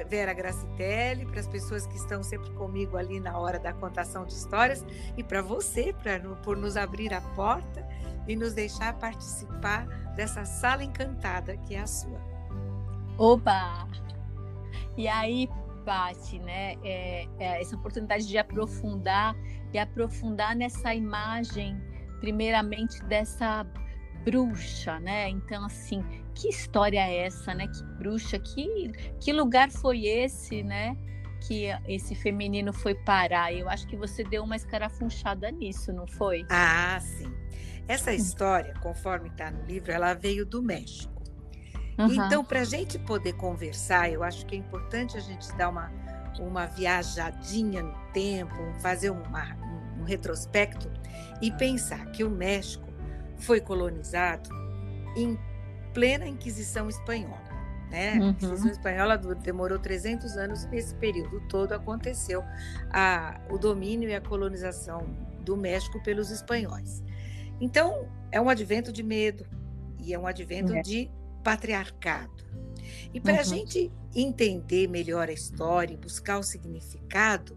Vera 0.02 0.32
Gracitelli, 0.32 1.26
para 1.26 1.40
as 1.40 1.46
pessoas 1.46 1.86
que 1.86 1.96
estão 1.96 2.22
sempre 2.22 2.50
comigo 2.52 2.96
ali 2.96 3.20
na 3.20 3.38
hora 3.38 3.58
da 3.58 3.72
contação 3.72 4.24
de 4.24 4.32
histórias 4.32 4.84
e 5.16 5.22
para 5.22 5.42
você 5.42 5.94
pra, 6.02 6.18
por 6.42 6.56
nos 6.56 6.76
abrir 6.76 7.12
a 7.12 7.20
porta 7.20 7.86
e 8.26 8.34
nos 8.34 8.54
deixar 8.54 8.94
participar 8.94 9.86
dessa 10.16 10.44
sala 10.44 10.82
encantada 10.82 11.56
que 11.58 11.74
é 11.74 11.80
a 11.80 11.86
sua. 11.86 12.20
Oba! 13.18 13.86
E 14.96 15.06
aí, 15.06 15.48
Pati, 15.84 16.38
né? 16.38 16.76
É, 16.82 17.26
é 17.38 17.60
essa 17.60 17.76
oportunidade 17.76 18.26
de 18.26 18.38
aprofundar 18.38 19.36
e 19.72 19.78
aprofundar 19.78 20.56
nessa 20.56 20.94
imagem, 20.94 21.80
primeiramente 22.20 23.02
dessa 23.04 23.66
bruxa, 24.24 24.98
né? 25.00 25.28
Então, 25.28 25.64
assim, 25.64 26.02
que 26.34 26.48
história 26.48 26.98
é 26.98 27.26
essa, 27.26 27.54
né? 27.54 27.68
Que 27.68 27.82
bruxa, 27.98 28.38
que, 28.38 28.92
que 29.20 29.32
lugar 29.32 29.70
foi 29.70 30.06
esse, 30.06 30.62
né? 30.62 30.96
Que 31.46 31.68
esse 31.86 32.14
feminino 32.14 32.72
foi 32.72 32.94
parar. 32.94 33.52
Eu 33.52 33.68
acho 33.68 33.86
que 33.86 33.96
você 33.96 34.24
deu 34.24 34.42
uma 34.42 34.56
escarafunchada 34.56 35.50
nisso, 35.50 35.92
não 35.92 36.06
foi? 36.06 36.44
Ah, 36.50 36.98
sim. 37.00 37.32
Essa 37.86 38.10
hum. 38.10 38.14
história, 38.14 38.74
conforme 38.82 39.28
está 39.28 39.50
no 39.50 39.64
livro, 39.64 39.92
ela 39.92 40.14
veio 40.14 40.44
do 40.44 40.62
México. 40.62 41.14
Uhum. 41.98 42.12
Então, 42.12 42.44
para 42.44 42.60
a 42.60 42.64
gente 42.64 42.98
poder 42.98 43.34
conversar, 43.34 44.10
eu 44.10 44.22
acho 44.22 44.44
que 44.46 44.56
é 44.56 44.58
importante 44.58 45.16
a 45.16 45.20
gente 45.20 45.54
dar 45.56 45.68
uma, 45.68 45.92
uma 46.40 46.66
viajadinha 46.66 47.82
no 47.82 47.94
tempo, 48.12 48.56
fazer 48.80 49.10
uma, 49.10 49.54
um, 49.56 50.00
um 50.00 50.04
retrospecto 50.04 50.90
e 51.40 51.52
pensar 51.52 52.06
que 52.06 52.24
o 52.24 52.30
México 52.30 52.92
foi 53.36 53.60
colonizado 53.60 54.50
em 55.16 55.38
plena 55.94 56.26
Inquisição 56.26 56.88
Espanhola. 56.88 57.54
Né? 57.90 58.14
Uhum. 58.14 58.28
A 58.28 58.30
Inquisição 58.30 58.70
Espanhola 58.70 59.16
demorou 59.16 59.78
300 59.78 60.36
anos 60.36 60.64
e 60.64 60.68
nesse 60.68 60.94
período 60.96 61.40
todo 61.48 61.72
aconteceu 61.72 62.42
a, 62.90 63.40
o 63.48 63.56
domínio 63.56 64.10
e 64.10 64.14
a 64.14 64.20
colonização 64.20 65.06
do 65.40 65.56
México 65.56 66.02
pelos 66.02 66.30
espanhóis. 66.30 67.02
Então, 67.60 68.08
é 68.32 68.40
um 68.40 68.48
advento 68.48 68.92
de 68.92 69.02
medo 69.02 69.46
e 69.98 70.12
é 70.12 70.18
um 70.18 70.26
advento 70.26 70.74
é. 70.74 70.82
de 70.82 71.10
patriarcado. 71.42 72.44
E 73.12 73.20
para 73.20 73.34
a 73.34 73.38
uhum. 73.38 73.44
gente 73.44 73.92
entender 74.14 74.88
melhor 74.88 75.28
a 75.28 75.32
história 75.32 75.94
e 75.94 75.96
buscar 75.96 76.38
o 76.38 76.42
significado, 76.42 77.56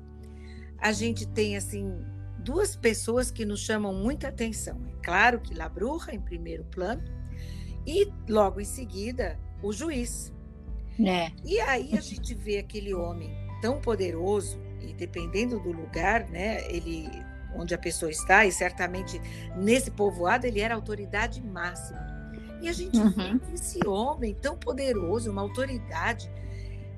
a 0.77 0.91
gente 0.91 1.27
tem 1.27 1.57
assim 1.57 2.05
duas 2.39 2.75
pessoas 2.75 3.31
que 3.31 3.43
nos 3.43 3.61
chamam 3.61 3.93
muita 3.93 4.27
atenção. 4.27 4.79
É 4.87 5.03
claro 5.03 5.39
que 5.39 5.53
La 5.53 5.67
Bruja 5.67 6.13
em 6.13 6.21
primeiro 6.21 6.63
plano 6.65 7.03
e 7.87 8.11
logo 8.27 8.59
em 8.59 8.65
seguida 8.65 9.39
o 9.63 9.71
juiz. 9.71 10.33
É. 10.99 11.31
E 11.45 11.59
aí 11.61 11.97
a 11.97 12.01
gente 12.01 12.35
vê 12.35 12.57
aquele 12.57 12.93
homem 12.93 13.31
tão 13.61 13.79
poderoso 13.79 14.59
e 14.81 14.93
dependendo 14.93 15.57
do 15.59 15.71
lugar, 15.71 16.27
né, 16.27 16.69
ele 16.69 17.09
onde 17.55 17.73
a 17.73 17.77
pessoa 17.77 18.11
está 18.11 18.45
e 18.45 18.51
certamente 18.51 19.19
nesse 19.55 19.89
povoado 19.89 20.45
ele 20.45 20.59
era 20.59 20.75
autoridade 20.75 21.41
máxima. 21.41 22.05
E 22.61 22.67
a 22.67 22.73
gente 22.73 22.97
uhum. 22.97 23.09
vê 23.09 23.39
que 23.39 23.53
esse 23.53 23.87
homem 23.87 24.33
tão 24.35 24.57
poderoso, 24.57 25.31
uma 25.31 25.41
autoridade, 25.41 26.29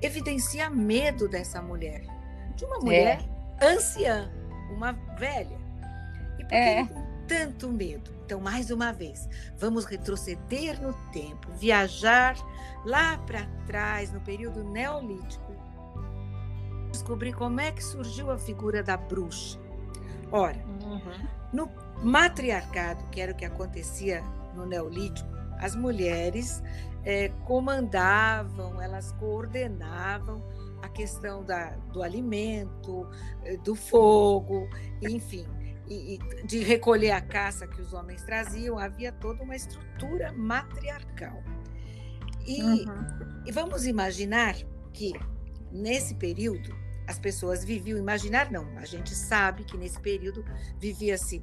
evidencia 0.02 0.68
medo 0.68 1.28
dessa 1.28 1.62
mulher. 1.62 2.02
De 2.56 2.64
uma 2.64 2.78
mulher 2.78 3.22
é. 3.60 3.66
anciã, 3.66 4.30
uma 4.74 4.92
velha. 5.18 5.58
E 6.38 6.42
por 6.42 6.48
que 6.48 6.54
é. 6.54 6.84
tem 6.84 6.88
tanto 7.28 7.68
medo? 7.68 8.19
Então, 8.30 8.40
mais 8.40 8.70
uma 8.70 8.92
vez, 8.92 9.28
vamos 9.58 9.84
retroceder 9.84 10.80
no 10.80 10.92
tempo, 11.10 11.50
viajar 11.50 12.36
lá 12.84 13.18
para 13.18 13.44
trás, 13.66 14.12
no 14.12 14.20
período 14.20 14.62
neolítico, 14.62 15.52
descobrir 16.92 17.32
como 17.32 17.60
é 17.60 17.72
que 17.72 17.82
surgiu 17.82 18.30
a 18.30 18.38
figura 18.38 18.84
da 18.84 18.96
bruxa. 18.96 19.58
Ora, 20.30 20.64
uhum. 20.80 21.26
no 21.52 21.68
matriarcado, 22.04 23.02
que 23.10 23.20
era 23.20 23.32
o 23.32 23.34
que 23.34 23.44
acontecia 23.44 24.22
no 24.54 24.64
neolítico, 24.64 25.28
as 25.58 25.74
mulheres 25.74 26.62
é, 27.02 27.30
comandavam, 27.44 28.80
elas 28.80 29.10
coordenavam 29.10 30.40
a 30.82 30.88
questão 30.88 31.42
da, 31.42 31.70
do 31.92 32.00
alimento, 32.00 33.08
eh, 33.44 33.56
do 33.56 33.74
fogo, 33.74 34.68
enfim, 35.02 35.46
e, 35.90 36.14
e 36.14 36.46
de 36.46 36.60
recolher 36.60 37.10
a 37.10 37.20
caça 37.20 37.66
que 37.66 37.80
os 37.80 37.92
homens 37.92 38.22
traziam, 38.22 38.78
havia 38.78 39.12
toda 39.12 39.42
uma 39.42 39.56
estrutura 39.56 40.32
matriarcal. 40.32 41.42
E, 42.46 42.62
uhum. 42.62 43.42
e 43.44 43.52
vamos 43.52 43.86
imaginar 43.86 44.54
que 44.92 45.12
nesse 45.70 46.14
período 46.14 46.74
as 47.06 47.18
pessoas 47.18 47.64
viviam, 47.64 47.98
imaginar 47.98 48.50
não, 48.50 48.78
a 48.78 48.84
gente 48.86 49.14
sabe 49.14 49.64
que 49.64 49.76
nesse 49.76 50.00
período 50.00 50.44
vivia-se 50.78 51.42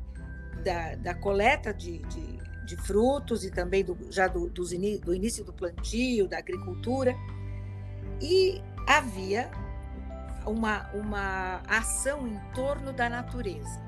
da, 0.63 0.95
da 0.95 1.13
coleta 1.13 1.73
de, 1.73 1.99
de 1.99 2.47
de 2.67 2.75
frutos 2.75 3.45
e 3.45 3.49
também 3.49 3.83
do, 3.83 3.97
já 4.11 4.27
do, 4.27 4.49
do, 4.49 4.63
do 5.01 5.15
início 5.15 5.43
do 5.43 5.53
plantio, 5.53 6.27
da 6.27 6.37
agricultura. 6.37 7.15
E 8.21 8.61
havia 8.85 9.49
uma, 10.45 10.91
uma 10.91 11.61
ação 11.65 12.27
em 12.27 12.37
torno 12.53 12.91
da 12.91 13.09
natureza. 13.09 13.86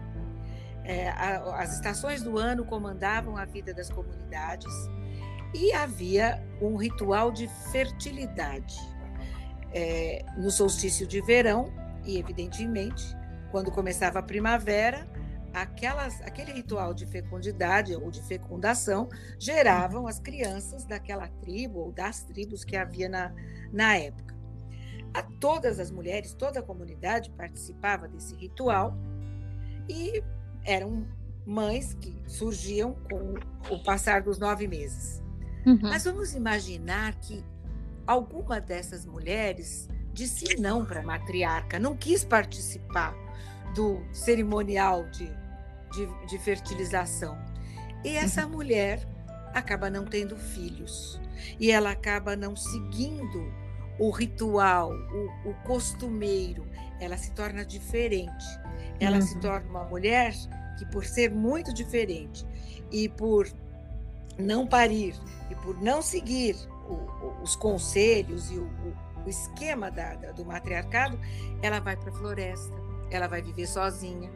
É, 0.90 1.10
a, 1.10 1.62
as 1.62 1.76
estações 1.76 2.24
do 2.24 2.40
ano 2.40 2.66
comandavam 2.66 3.38
a 3.38 3.46
vida 3.46 3.72
das 3.72 3.92
comunidades 3.92 4.74
e 5.54 5.72
havia 5.72 6.44
um 6.60 6.76
ritual 6.78 7.32
de 7.32 7.48
fertilidade. 7.72 8.76
É, 9.72 10.26
no 10.36 10.50
solstício 10.50 11.06
de 11.06 11.22
verão, 11.22 11.72
e 12.04 12.18
evidentemente, 12.18 13.06
quando 13.52 13.70
começava 13.70 14.18
a 14.18 14.24
primavera, 14.24 15.08
aquelas, 15.54 16.20
aquele 16.24 16.52
ritual 16.54 16.92
de 16.92 17.06
fecundidade 17.06 17.96
ou 17.96 18.10
de 18.10 18.24
fecundação 18.24 19.08
geravam 19.38 20.08
as 20.08 20.20
crianças 20.20 20.86
daquela 20.86 21.28
tribo 21.28 21.82
ou 21.82 21.92
das 21.92 22.24
tribos 22.24 22.64
que 22.64 22.76
havia 22.76 23.08
na, 23.08 23.32
na 23.72 23.96
época. 23.96 24.36
a 25.14 25.22
todas 25.40 25.80
as 25.80 25.92
mulheres, 25.92 26.34
toda 26.34 26.62
a 26.62 26.64
comunidade 26.64 27.30
participava 27.30 28.08
desse 28.08 28.36
ritual 28.36 28.98
e 29.88 30.24
eram 30.70 31.06
mães 31.46 31.96
que 31.96 32.16
surgiam 32.28 32.94
com 33.10 33.34
o 33.74 33.84
passar 33.84 34.22
dos 34.22 34.38
nove 34.38 34.68
meses. 34.68 35.22
Uhum. 35.66 35.80
Mas 35.82 36.04
vamos 36.04 36.36
imaginar 36.36 37.16
que 37.16 37.44
alguma 38.06 38.62
dessas 38.62 39.06
mulheres 39.06 39.90
disse 40.14 40.60
não 40.60 40.86
para 40.86 41.00
a 41.00 41.04
matriarca, 41.04 41.80
não 41.80 41.98
quis 41.98 42.24
participar 42.24 43.16
do 43.74 44.00
cerimonial 44.14 45.10
de, 45.10 45.28
de, 45.92 46.28
de 46.28 46.38
fertilização. 46.38 47.38
E 48.04 48.16
essa 48.16 48.46
uhum. 48.46 48.52
mulher 48.52 49.08
acaba 49.54 49.90
não 49.90 50.06
tendo 50.06 50.36
filhos. 50.36 51.20
E 51.60 51.72
ela 51.72 51.92
acaba 51.92 52.36
não 52.36 52.56
seguindo 52.56 53.52
o 53.98 54.12
ritual, 54.12 54.92
o, 54.94 55.50
o 55.50 55.54
costumeiro. 55.66 56.66
Ela 57.00 57.18
se 57.18 57.32
torna 57.32 57.66
diferente. 57.66 58.46
Ela 59.00 59.18
uhum. 59.18 59.22
se 59.22 59.40
torna 59.40 59.70
uma 59.70 59.84
mulher 59.86 60.34
que, 60.80 60.86
por 60.86 61.06
ser 61.06 61.30
muito 61.30 61.74
diferente 61.74 62.46
e 62.90 63.10
por 63.10 63.48
não 64.38 64.66
parir 64.66 65.14
e 65.52 65.56
por 65.56 65.80
não 65.82 66.02
seguir 66.02 66.56
o, 66.88 67.44
os 67.44 67.56
conselhos 67.58 68.50
e 68.50 68.58
o, 68.58 68.70
o 69.26 69.30
esquema 69.30 69.92
da, 69.92 70.16
da, 70.16 70.32
do 70.32 70.46
matriarcado, 70.46 71.20
ela 71.62 71.80
vai 71.82 71.98
para 71.98 72.10
a 72.10 72.14
floresta, 72.14 72.74
ela 73.12 73.28
vai 73.28 73.42
viver 73.42 73.68
sozinha, 73.68 74.32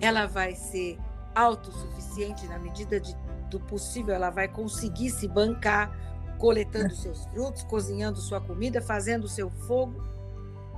ela 0.00 0.26
vai 0.26 0.54
ser 0.54 0.98
autossuficiente 1.34 2.46
na 2.46 2.58
medida 2.58 3.00
de, 3.00 3.16
do 3.50 3.58
possível, 3.58 4.14
ela 4.14 4.28
vai 4.28 4.46
conseguir 4.46 5.10
se 5.10 5.26
bancar 5.26 5.90
coletando 6.38 6.94
seus 6.94 7.24
frutos, 7.26 7.62
cozinhando 7.64 8.18
sua 8.18 8.40
comida, 8.40 8.82
fazendo 8.82 9.26
seu 9.26 9.50
fogo. 9.50 10.06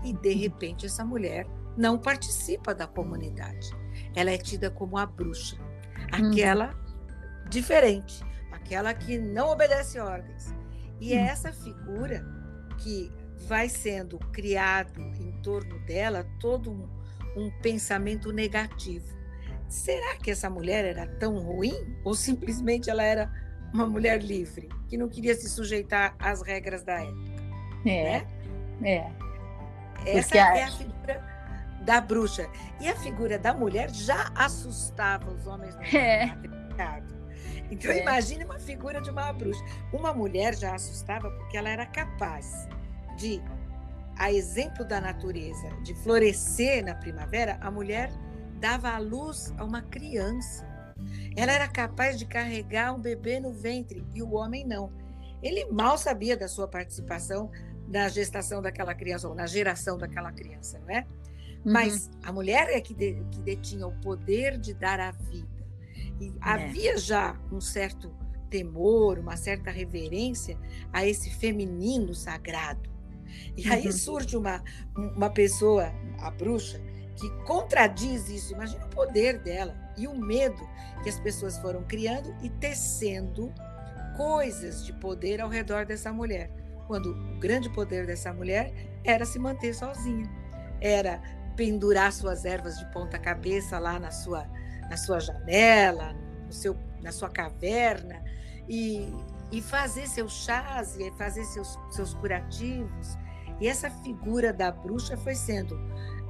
E 0.03 0.13
de 0.13 0.33
repente 0.33 0.87
essa 0.87 1.05
mulher 1.05 1.47
não 1.81 1.99
participa 1.99 2.75
da 2.75 2.87
comunidade. 2.87 3.71
Ela 4.15 4.31
é 4.31 4.37
tida 4.37 4.71
como 4.71 4.99
a 4.99 5.07
bruxa, 5.07 5.57
aquela 6.13 6.75
uhum. 6.75 7.49
diferente, 7.49 8.23
aquela 8.53 8.93
que 8.93 9.19
não 9.19 9.49
obedece 9.49 9.99
ordens. 9.99 10.55
E 11.01 11.15
é 11.15 11.21
essa 11.23 11.51
figura 11.51 12.23
que 12.77 13.11
vai 13.49 13.71
sendo 13.71 14.19
criado 14.19 15.01
em 15.01 15.33
torno 15.43 15.79
dela 15.87 16.29
todo 16.39 16.71
um, 16.71 16.87
um 17.35 17.51
pensamento 17.63 18.31
negativo. 18.31 19.19
Será 19.67 20.17
que 20.17 20.31
essa 20.31 20.51
mulher 20.51 20.85
era 20.85 21.07
tão 21.07 21.39
ruim 21.39 21.97
ou 22.05 22.13
simplesmente 22.13 22.91
ela 22.91 23.03
era 23.03 23.33
uma 23.73 23.87
mulher 23.87 24.23
livre 24.23 24.69
que 24.87 24.99
não 24.99 25.09
queria 25.09 25.35
se 25.35 25.49
sujeitar 25.49 26.15
às 26.19 26.43
regras 26.43 26.83
da 26.83 27.01
época? 27.01 27.41
É. 27.87 28.21
Né? 28.81 29.13
É. 30.05 30.19
Essa 30.19 30.37
é 30.37 30.65
a 30.65 30.71
figura 30.73 31.30
da 31.81 32.01
bruxa. 32.01 32.49
E 32.81 32.89
a 32.89 32.97
figura 32.97 33.39
da 33.39 33.55
mulher 33.55 33.91
já 33.91 34.31
assustava 34.35 35.31
os 35.31 35.47
homens 35.47 35.75
no 35.77 35.83
é. 35.97 36.37
Então 37.71 37.91
é. 37.91 38.03
imagine 38.03 38.45
uma 38.45 38.59
figura 38.59 39.01
de 39.01 39.11
uma 39.11 39.33
bruxa. 39.33 39.63
Uma 39.93 40.13
mulher 40.13 40.55
já 40.55 40.75
assustava 40.75 41.31
porque 41.31 41.57
ela 41.57 41.69
era 41.69 41.87
capaz 41.87 42.69
de, 43.17 43.41
a 44.17 44.33
exemplo 44.33 44.85
da 44.85 45.01
natureza, 45.01 45.69
de 45.83 45.95
florescer 45.95 46.85
na 46.85 46.95
primavera, 46.95 47.59
a 47.61 47.71
mulher 47.71 48.11
dava 48.59 48.91
à 48.91 48.99
luz 48.99 49.55
a 49.57 49.65
uma 49.65 49.83
criança. 49.83 50.69
Ela 51.37 51.53
era 51.53 51.69
capaz 51.69 52.19
de 52.19 52.27
carregar 52.27 52.93
um 52.93 53.01
bebê 53.01 53.41
no 53.41 53.53
ventre 53.53 54.05
e 54.15 54.23
o 54.23 54.33
homem 54.35 54.67
não. 54.67 54.93
Ele 55.43 55.65
mal 55.67 55.97
sabia 55.97 56.37
da 56.37 56.49
sua 56.49 56.69
participação 56.69 57.51
na 57.89 58.09
gestação 58.09 58.61
daquela 58.61 58.95
criança 58.95 59.29
ou 59.29 59.35
na 59.35 59.47
geração 59.47 59.97
daquela 59.97 60.31
criança, 60.31 60.79
não 60.81 60.91
é? 60.91 61.07
Uhum. 61.65 61.73
Mas 61.73 62.11
a 62.23 62.33
mulher 62.33 62.69
é 62.71 62.81
que, 62.81 62.95
de, 62.95 63.23
que 63.31 63.41
detinha 63.41 63.87
o 63.87 63.93
poder 64.01 64.59
de 64.59 64.75
dar 64.75 65.01
a 65.01 65.11
vida. 65.11 65.49
E 66.21 66.29
é. 66.29 66.33
havia 66.41 66.97
já 66.99 67.39
um 67.51 67.61
certo 67.61 68.11
temor, 68.49 69.19
uma 69.19 69.37
certa 69.37 69.71
reverência 69.71 70.59
a 70.93 71.07
esse 71.07 71.31
feminino 71.31 72.15
sagrado. 72.15 72.91
E 73.57 73.69
aí 73.69 73.87
uhum. 73.87 73.93
surge 73.93 74.37
uma, 74.37 74.63
uma 74.97 75.31
pessoa, 75.31 75.93
a 76.19 76.31
bruxa, 76.31 76.81
que 77.17 77.31
contradiz 77.45 78.29
isso. 78.29 78.55
Imagina 78.55 78.85
o 78.87 78.89
poder 78.89 79.39
dela 79.39 79.77
e 79.97 80.09
o 80.09 80.15
medo 80.19 80.69
que 81.03 81.09
as 81.09 81.21
pessoas 81.21 81.59
foram 81.59 81.83
criando 81.85 82.35
e 82.43 82.49
tecendo 82.49 83.53
coisas 84.17 84.85
de 84.85 84.93
poder 84.95 85.41
ao 85.41 85.49
redor 85.49 85.87
dessa 85.87 86.13
mulher. 86.13 86.51
Quando 86.87 87.13
o 87.13 87.39
grande 87.39 87.71
poder 87.71 88.07
dessa 88.07 88.33
mulher 88.33 88.73
era 89.05 89.25
se 89.25 89.39
manter 89.39 89.75
sozinha, 89.75 90.29
era 90.81 91.23
pendurar 91.61 92.11
suas 92.11 92.47
ervas 92.47 92.79
de 92.79 92.87
ponta 92.87 93.19
cabeça 93.19 93.79
lá 93.79 93.99
na 94.01 94.11
sua, 94.11 94.47
na 94.89 94.97
sua 94.97 95.21
janela, 95.21 96.15
no 96.47 96.53
seu, 96.55 96.75
na 97.03 97.13
sua 97.13 97.29
caverna 97.29 98.25
e, 98.67 99.13
e 99.53 99.61
fazer 99.61 100.07
seus 100.07 100.33
chás 100.33 100.97
e 100.99 101.11
fazer 101.19 101.45
seus, 101.45 101.79
seus 101.91 102.15
curativos. 102.15 103.19
E 103.61 103.69
essa 103.69 103.91
figura 103.91 104.55
da 104.55 104.73
bruxa 104.73 105.19
foi 105.19 105.35
sendo 105.35 105.79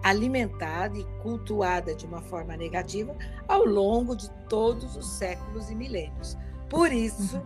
alimentada 0.02 0.98
e 0.98 1.04
cultuada 1.22 1.94
de 1.94 2.06
uma 2.06 2.22
forma 2.22 2.56
negativa 2.56 3.16
ao 3.46 3.64
longo 3.64 4.16
de 4.16 4.28
todos 4.48 4.96
os 4.96 5.12
séculos 5.12 5.70
e 5.70 5.76
milênios. 5.76 6.36
Por 6.68 6.92
isso 6.92 7.40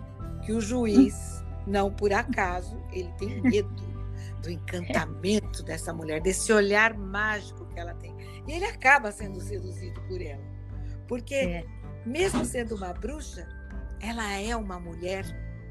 que 0.47 0.55
o 0.55 0.61
juiz, 0.61 1.45
não 1.67 1.93
por 1.93 2.15
acaso, 2.15 2.83
ele 2.91 3.13
tem 3.19 3.43
medo 3.43 3.95
do 4.41 4.51
encantamento 4.51 5.63
dessa 5.63 5.93
mulher, 5.93 6.23
desse 6.23 6.51
olhar 6.51 6.97
mágico 6.97 7.64
que 7.75 7.81
ela 7.81 7.95
tem. 7.95 8.15
E 8.47 8.53
ele 8.53 8.65
acaba 8.65 9.13
sendo 9.13 9.41
seduzido 9.41 10.01
por 10.03 10.23
ela. 10.23 10.43
Porque, 11.09 11.35
é. 11.35 11.65
mesmo 12.07 12.45
sendo 12.45 12.77
uma 12.77 12.93
bruxa, 12.95 13.47
ela 14.01 14.33
é 14.33 14.57
uma 14.57 14.79
mulher 14.79 15.25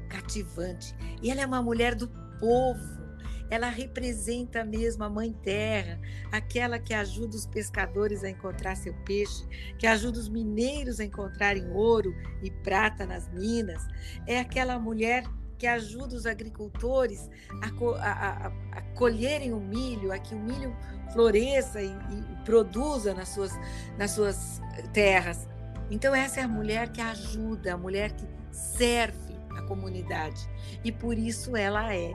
cativante. 0.08 0.94
E 1.22 1.30
ela 1.30 1.40
é 1.40 1.46
uma 1.46 1.62
mulher 1.62 1.94
do 1.94 2.08
povo 2.38 3.04
ela 3.50 3.68
representa 3.68 4.64
mesmo 4.64 5.04
a 5.04 5.10
Mãe 5.10 5.32
Terra, 5.32 6.00
aquela 6.32 6.78
que 6.78 6.94
ajuda 6.94 7.36
os 7.36 7.46
pescadores 7.46 8.24
a 8.24 8.30
encontrar 8.30 8.76
seu 8.76 8.94
peixe, 9.04 9.46
que 9.78 9.86
ajuda 9.86 10.18
os 10.18 10.28
mineiros 10.28 10.98
a 10.98 11.04
encontrarem 11.04 11.70
ouro 11.70 12.14
e 12.42 12.50
prata 12.50 13.06
nas 13.06 13.28
minas. 13.32 13.86
É 14.26 14.40
aquela 14.40 14.78
mulher 14.78 15.24
que 15.64 15.68
ajuda 15.68 16.14
os 16.14 16.26
agricultores 16.26 17.30
a, 17.62 17.68
a, 18.02 18.46
a, 18.48 18.52
a 18.72 18.82
colherem 18.94 19.54
o 19.54 19.58
milho, 19.58 20.12
a 20.12 20.18
que 20.18 20.34
o 20.34 20.38
milho 20.38 20.76
floresça 21.10 21.80
e, 21.80 21.86
e 21.88 22.44
produza 22.44 23.14
nas 23.14 23.30
suas, 23.30 23.52
nas 23.96 24.10
suas 24.10 24.60
terras. 24.92 25.48
Então, 25.90 26.14
essa 26.14 26.40
é 26.40 26.42
a 26.42 26.48
mulher 26.48 26.90
que 26.90 27.00
ajuda, 27.00 27.72
a 27.72 27.78
mulher 27.78 28.12
que 28.12 28.26
serve 28.52 29.34
a 29.56 29.62
comunidade. 29.62 30.46
E 30.84 30.92
por 30.92 31.16
isso 31.16 31.56
ela 31.56 31.94
é 31.94 32.12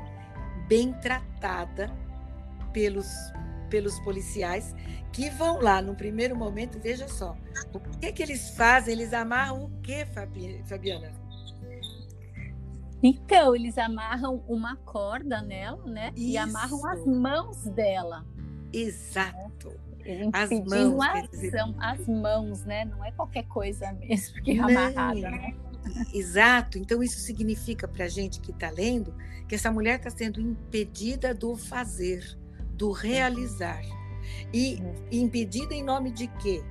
bem 0.68 0.94
tratada 1.02 1.92
pelos, 2.72 3.10
pelos 3.68 4.00
policiais 4.02 4.76
que 5.12 5.32
vão 5.32 5.60
lá 5.60 5.82
no 5.82 5.96
primeiro 5.96 6.36
momento, 6.36 6.80
veja 6.80 7.08
só, 7.08 7.36
o 7.74 7.80
que, 7.98 8.12
que 8.12 8.22
eles 8.22 8.52
fazem? 8.52 8.94
Eles 8.94 9.12
amarram 9.12 9.64
o 9.64 9.70
que, 9.82 10.06
Fabiana? 10.06 11.19
Então, 13.02 13.56
eles 13.56 13.78
amarram 13.78 14.44
uma 14.48 14.76
corda 14.78 15.42
nela, 15.42 15.84
né? 15.86 16.12
Isso. 16.16 16.28
E 16.28 16.38
amarram 16.38 16.86
as 16.86 17.06
mãos 17.06 17.64
dela. 17.66 18.26
Exato. 18.74 19.70
Né? 20.06 20.30
As 20.34 20.50
mãos. 20.50 21.00
A 21.02 21.20
ação, 21.20 21.76
as 21.80 22.08
mãos, 22.08 22.66
né? 22.66 22.86
Não 22.86 23.04
é 23.04 23.12
qualquer 23.12 23.44
coisa 23.44 23.92
mesmo 24.00 24.42
que 24.42 24.52
é 24.52 24.60
amarrada, 24.60 25.32
né? 25.32 25.56
Exato. 26.14 26.78
Então, 26.78 27.02
isso 27.02 27.20
significa 27.20 27.88
para 27.88 28.06
a 28.06 28.10
gente 28.10 28.40
que 28.42 28.52
está 28.52 28.70
lendo 28.70 29.14
que 29.48 29.56
essa 29.56 29.72
mulher 29.72 29.98
está 29.98 30.10
sendo 30.10 30.40
impedida 30.40 31.34
do 31.34 31.56
fazer, 31.56 32.38
do 32.74 32.92
realizar. 32.92 33.82
E 34.54 34.80
impedida 35.12 35.74
em 35.74 35.84
nome 35.84 36.12
de 36.12 36.28
quê? 36.28 36.62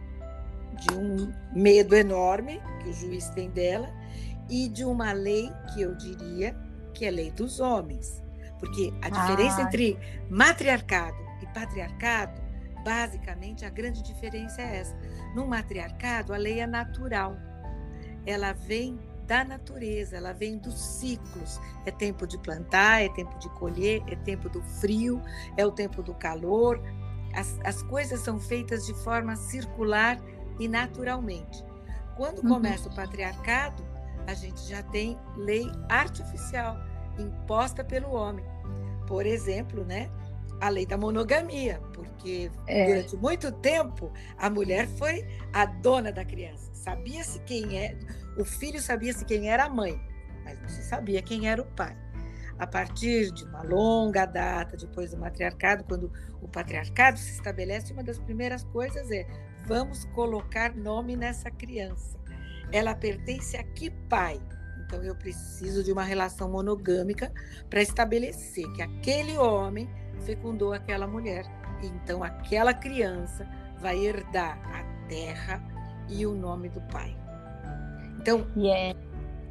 De 0.80 0.94
um 0.94 1.32
medo 1.52 1.96
enorme 1.96 2.60
que 2.80 2.90
o 2.90 2.92
juiz 2.92 3.28
tem 3.30 3.50
dela 3.50 3.92
e 4.48 4.68
de 4.68 4.84
uma 4.84 5.12
lei 5.12 5.52
que 5.72 5.82
eu 5.82 5.94
diria 5.94 6.56
que 6.94 7.04
é 7.04 7.10
lei 7.10 7.30
dos 7.30 7.60
homens. 7.60 8.22
Porque 8.58 8.92
a 9.02 9.08
diferença 9.08 9.58
ah. 9.58 9.62
entre 9.62 9.98
matriarcado 10.28 11.16
e 11.42 11.46
patriarcado, 11.46 12.40
basicamente, 12.84 13.64
a 13.64 13.70
grande 13.70 14.02
diferença 14.02 14.60
é 14.60 14.78
essa. 14.78 14.96
No 15.34 15.46
matriarcado, 15.46 16.34
a 16.34 16.36
lei 16.36 16.60
é 16.60 16.66
natural 16.66 17.36
ela 18.28 18.52
vem 18.52 18.98
da 19.26 19.42
natureza, 19.42 20.16
ela 20.16 20.32
vem 20.32 20.58
dos 20.58 20.78
ciclos. 20.78 21.58
É 21.86 21.90
tempo 21.90 22.26
de 22.26 22.38
plantar, 22.38 23.02
é 23.02 23.08
tempo 23.08 23.38
de 23.38 23.48
colher, 23.50 24.02
é 24.06 24.16
tempo 24.16 24.48
do 24.50 24.62
frio, 24.62 25.20
é 25.56 25.64
o 25.64 25.70
tempo 25.70 26.02
do 26.02 26.14
calor. 26.14 26.80
As, 27.34 27.58
as 27.64 27.82
coisas 27.82 28.20
são 28.20 28.38
feitas 28.38 28.86
de 28.86 28.94
forma 29.02 29.34
circular 29.34 30.18
e 30.60 30.68
naturalmente. 30.68 31.64
Quando 32.16 32.42
uhum. 32.42 32.48
começa 32.48 32.88
o 32.88 32.94
patriarcado, 32.94 33.82
a 34.28 34.34
gente 34.34 34.60
já 34.68 34.82
tem 34.82 35.18
lei 35.36 35.72
artificial 35.88 36.76
imposta 37.18 37.82
pelo 37.82 38.12
homem. 38.12 38.44
Por 39.06 39.24
exemplo, 39.24 39.86
né, 39.86 40.10
a 40.60 40.68
lei 40.68 40.84
da 40.84 40.98
monogamia, 40.98 41.80
porque 41.94 42.50
é. 42.66 42.86
durante 42.86 43.16
muito 43.16 43.50
tempo 43.50 44.12
a 44.36 44.50
mulher 44.50 44.86
foi 44.86 45.26
a 45.54 45.64
dona 45.64 46.12
da 46.12 46.26
criança. 46.26 46.70
Sabia-se 46.74 47.40
quem 47.40 47.78
é, 47.78 47.98
o 48.36 48.44
filho 48.44 48.82
sabia-se 48.82 49.24
quem 49.24 49.50
era 49.50 49.64
a 49.64 49.70
mãe, 49.70 49.98
mas 50.44 50.60
não 50.60 50.68
se 50.68 50.82
sabia 50.82 51.22
quem 51.22 51.48
era 51.48 51.62
o 51.62 51.64
pai. 51.64 51.96
A 52.58 52.66
partir 52.66 53.32
de 53.32 53.44
uma 53.44 53.62
longa 53.62 54.26
data 54.26 54.76
depois 54.76 55.12
do 55.12 55.16
matriarcado, 55.16 55.84
quando 55.84 56.12
o 56.42 56.48
patriarcado 56.48 57.18
se 57.18 57.32
estabelece, 57.32 57.94
uma 57.94 58.02
das 58.02 58.18
primeiras 58.18 58.62
coisas 58.64 59.10
é 59.10 59.26
vamos 59.64 60.04
colocar 60.06 60.74
nome 60.74 61.16
nessa 61.16 61.50
criança. 61.50 62.17
Ela 62.72 62.94
pertence 62.94 63.56
a 63.56 63.62
que 63.62 63.90
pai? 64.08 64.40
Então 64.84 65.02
eu 65.02 65.14
preciso 65.14 65.84
de 65.84 65.92
uma 65.92 66.02
relação 66.02 66.50
monogâmica 66.50 67.32
para 67.68 67.82
estabelecer 67.82 68.70
que 68.72 68.82
aquele 68.82 69.36
homem 69.36 69.88
fecundou 70.24 70.72
aquela 70.72 71.06
mulher. 71.06 71.44
Então 71.82 72.24
aquela 72.24 72.72
criança 72.72 73.46
vai 73.78 73.98
herdar 73.98 74.58
a 74.74 75.06
terra 75.08 75.62
e 76.08 76.26
o 76.26 76.34
nome 76.34 76.68
do 76.68 76.80
pai. 76.82 77.16
Então, 78.20 78.46
yeah. 78.56 78.98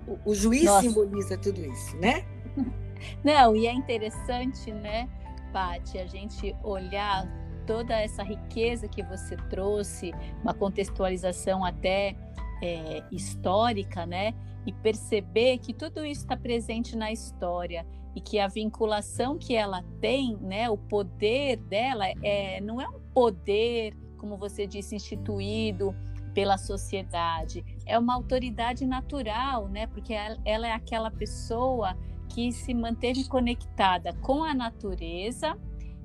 o, 0.07 0.31
o, 0.31 0.35
juiz 0.35 0.65
Nossa. 0.65 0.81
simboliza 0.81 1.37
tudo 1.37 1.63
isso, 1.63 1.95
né? 1.97 2.25
Não, 3.23 3.55
e 3.55 3.67
é 3.67 3.73
interessante, 3.73 4.71
né, 4.71 5.07
Paty, 5.53 5.99
a 5.99 6.07
gente 6.07 6.55
olhar 6.63 7.27
toda 7.65 7.99
essa 7.99 8.23
riqueza 8.23 8.87
que 8.87 9.03
você 9.03 9.35
trouxe, 9.49 10.11
uma 10.41 10.53
contextualização 10.53 11.63
até 11.63 12.15
é, 12.61 13.03
histórica, 13.11 14.05
né? 14.05 14.33
E 14.65 14.73
perceber 14.73 15.59
que 15.59 15.73
tudo 15.73 16.05
isso 16.05 16.21
está 16.21 16.35
presente 16.35 16.95
na 16.95 17.11
história 17.11 17.85
e 18.17 18.19
que 18.19 18.39
a 18.39 18.47
vinculação 18.47 19.37
que 19.37 19.55
ela 19.55 19.83
tem, 20.01 20.35
né, 20.37 20.67
o 20.71 20.75
poder 20.75 21.57
dela 21.57 22.05
é, 22.23 22.59
não 22.61 22.81
é 22.81 22.87
um 22.89 22.99
poder, 23.13 23.95
como 24.17 24.35
você 24.37 24.65
disse, 24.65 24.95
instituído 24.95 25.95
pela 26.33 26.57
sociedade, 26.57 27.63
é 27.85 27.97
uma 27.97 28.15
autoridade 28.15 28.87
natural, 28.87 29.67
né, 29.69 29.85
porque 29.85 30.15
ela 30.15 30.67
é 30.67 30.71
aquela 30.71 31.11
pessoa 31.11 31.95
que 32.27 32.51
se 32.51 32.73
manteve 32.73 33.23
conectada 33.27 34.11
com 34.13 34.43
a 34.43 34.51
natureza 34.51 35.55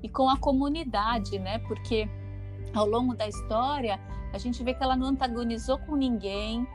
e 0.03 0.07
com 0.07 0.29
a 0.29 0.37
comunidade, 0.37 1.39
né, 1.39 1.57
porque 1.59 2.07
ao 2.73 2.87
longo 2.87 3.15
da 3.15 3.27
história 3.27 3.99
a 4.33 4.37
gente 4.39 4.63
vê 4.63 4.73
que 4.73 4.83
ela 4.83 4.95
não 4.95 5.07
antagonizou 5.07 5.77
com 5.77 5.95
ninguém, 5.95 6.67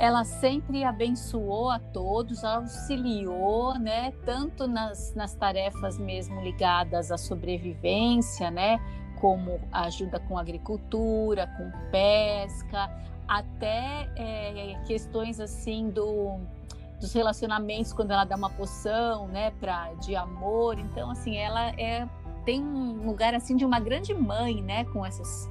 ela 0.00 0.24
sempre 0.24 0.82
abençoou 0.84 1.70
a 1.70 1.78
todos, 1.78 2.44
auxiliou, 2.44 3.78
né, 3.78 4.12
tanto 4.24 4.66
nas, 4.66 5.14
nas 5.14 5.34
tarefas 5.34 5.96
mesmo 5.96 6.40
ligadas 6.40 7.12
à 7.12 7.16
sobrevivência, 7.16 8.50
né, 8.50 8.80
como 9.20 9.60
ajuda 9.72 10.18
com 10.20 10.36
agricultura, 10.36 11.46
com 11.56 11.70
pesca, 11.90 12.90
até 13.26 14.08
é, 14.16 14.80
questões 14.86 15.38
assim 15.40 15.90
do 15.90 16.38
dos 17.00 17.12
relacionamentos 17.12 17.92
quando 17.92 18.10
ela 18.10 18.24
dá 18.24 18.34
uma 18.34 18.50
poção, 18.50 19.28
né, 19.28 19.52
para 19.60 19.94
de 19.94 20.16
amor. 20.16 20.80
Então 20.80 21.12
assim, 21.12 21.36
ela 21.36 21.68
é 21.78 22.08
tem 22.48 22.62
um 22.62 23.04
lugar 23.04 23.34
assim 23.34 23.56
de 23.56 23.64
uma 23.66 23.78
grande 23.78 24.14
mãe, 24.14 24.62
né, 24.62 24.86
com 24.86 25.04
essas 25.04 25.46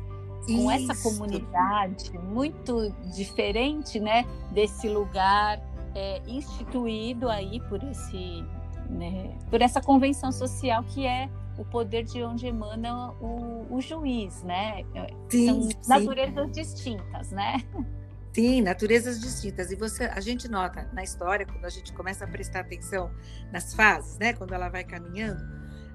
com 0.48 0.72
Isso. 0.72 0.92
essa 0.92 1.04
comunidade 1.04 2.18
muito 2.18 2.90
diferente, 3.14 4.00
né, 4.00 4.26
desse 4.50 4.90
lugar 4.90 5.62
é, 5.94 6.22
instituído 6.26 7.30
aí 7.30 7.60
por 7.70 7.84
esse, 7.84 8.44
né, 8.90 9.38
por 9.48 9.62
essa 9.62 9.80
convenção 9.80 10.32
social 10.32 10.84
que 10.86 11.06
é 11.06 11.30
o 11.56 11.66
poder 11.66 12.04
de 12.04 12.24
onde 12.24 12.48
emana 12.48 13.12
o, 13.22 13.68
o 13.70 13.80
juiz, 13.80 14.42
né? 14.44 14.84
Sim, 15.30 15.70
São 15.70 16.00
naturezas 16.00 16.46
sim. 16.46 16.62
distintas, 16.62 17.32
né? 17.32 17.58
Sim, 18.32 18.62
naturezas 18.62 19.20
distintas. 19.20 19.72
E 19.72 19.76
você, 19.76 20.06
a 20.06 20.20
gente 20.20 20.48
nota 20.48 20.88
na 20.94 21.04
história 21.04 21.46
quando 21.46 21.66
a 21.66 21.70
gente 21.70 21.92
começa 21.94 22.26
a 22.26 22.28
prestar 22.28 22.60
atenção 22.60 23.12
nas 23.52 23.74
fases, 23.74 24.20
né? 24.20 24.34
Quando 24.34 24.54
ela 24.54 24.70
vai 24.70 24.84
caminhando, 24.84 25.44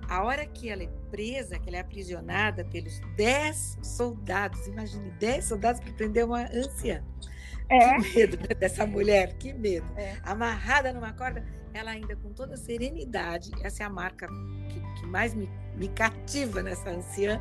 a 0.08 0.22
hora 0.22 0.46
que 0.46 0.68
ela 0.68 0.82
é 0.82 0.88
presa, 1.10 1.58
que 1.58 1.68
ela 1.68 1.78
é 1.78 1.80
aprisionada 1.80 2.64
pelos 2.64 3.00
dez 3.16 3.78
soldados, 3.82 4.66
imagine, 4.66 5.10
dez 5.18 5.44
soldados 5.46 5.80
para 5.80 5.92
prender 5.92 6.24
uma 6.24 6.42
anciã. 6.52 7.02
É. 7.68 8.00
Que 8.00 8.14
medo 8.14 8.36
né, 8.36 8.54
dessa 8.54 8.86
mulher, 8.86 9.34
que 9.38 9.52
medo. 9.52 9.86
É. 9.96 10.16
Amarrada 10.22 10.92
numa 10.92 11.12
corda, 11.12 11.44
ela 11.72 11.90
ainda 11.90 12.14
com 12.16 12.32
toda 12.32 12.56
serenidade, 12.56 13.50
essa 13.62 13.82
é 13.82 13.86
a 13.86 13.90
marca 13.90 14.28
que, 14.68 15.00
que 15.00 15.06
mais 15.06 15.34
me, 15.34 15.48
me 15.76 15.88
cativa 15.88 16.62
nessa 16.62 16.90
anciã, 16.90 17.40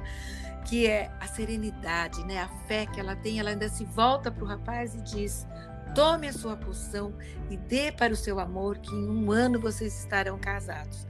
que 0.65 0.87
é 0.87 1.11
a 1.19 1.27
serenidade, 1.27 2.23
né? 2.25 2.39
a 2.39 2.47
fé 2.67 2.85
que 2.85 2.99
ela 2.99 3.15
tem, 3.15 3.39
ela 3.39 3.49
ainda 3.49 3.67
se 3.67 3.83
volta 3.83 4.31
para 4.31 4.43
o 4.43 4.47
rapaz 4.47 4.95
e 4.95 5.01
diz: 5.01 5.45
tome 5.93 6.27
a 6.27 6.33
sua 6.33 6.55
poção 6.55 7.13
e 7.49 7.57
dê 7.57 7.91
para 7.91 8.13
o 8.13 8.15
seu 8.15 8.39
amor, 8.39 8.77
que 8.77 8.93
em 8.93 9.09
um 9.09 9.31
ano 9.31 9.59
vocês 9.59 9.99
estarão 9.99 10.37
casados. 10.39 11.05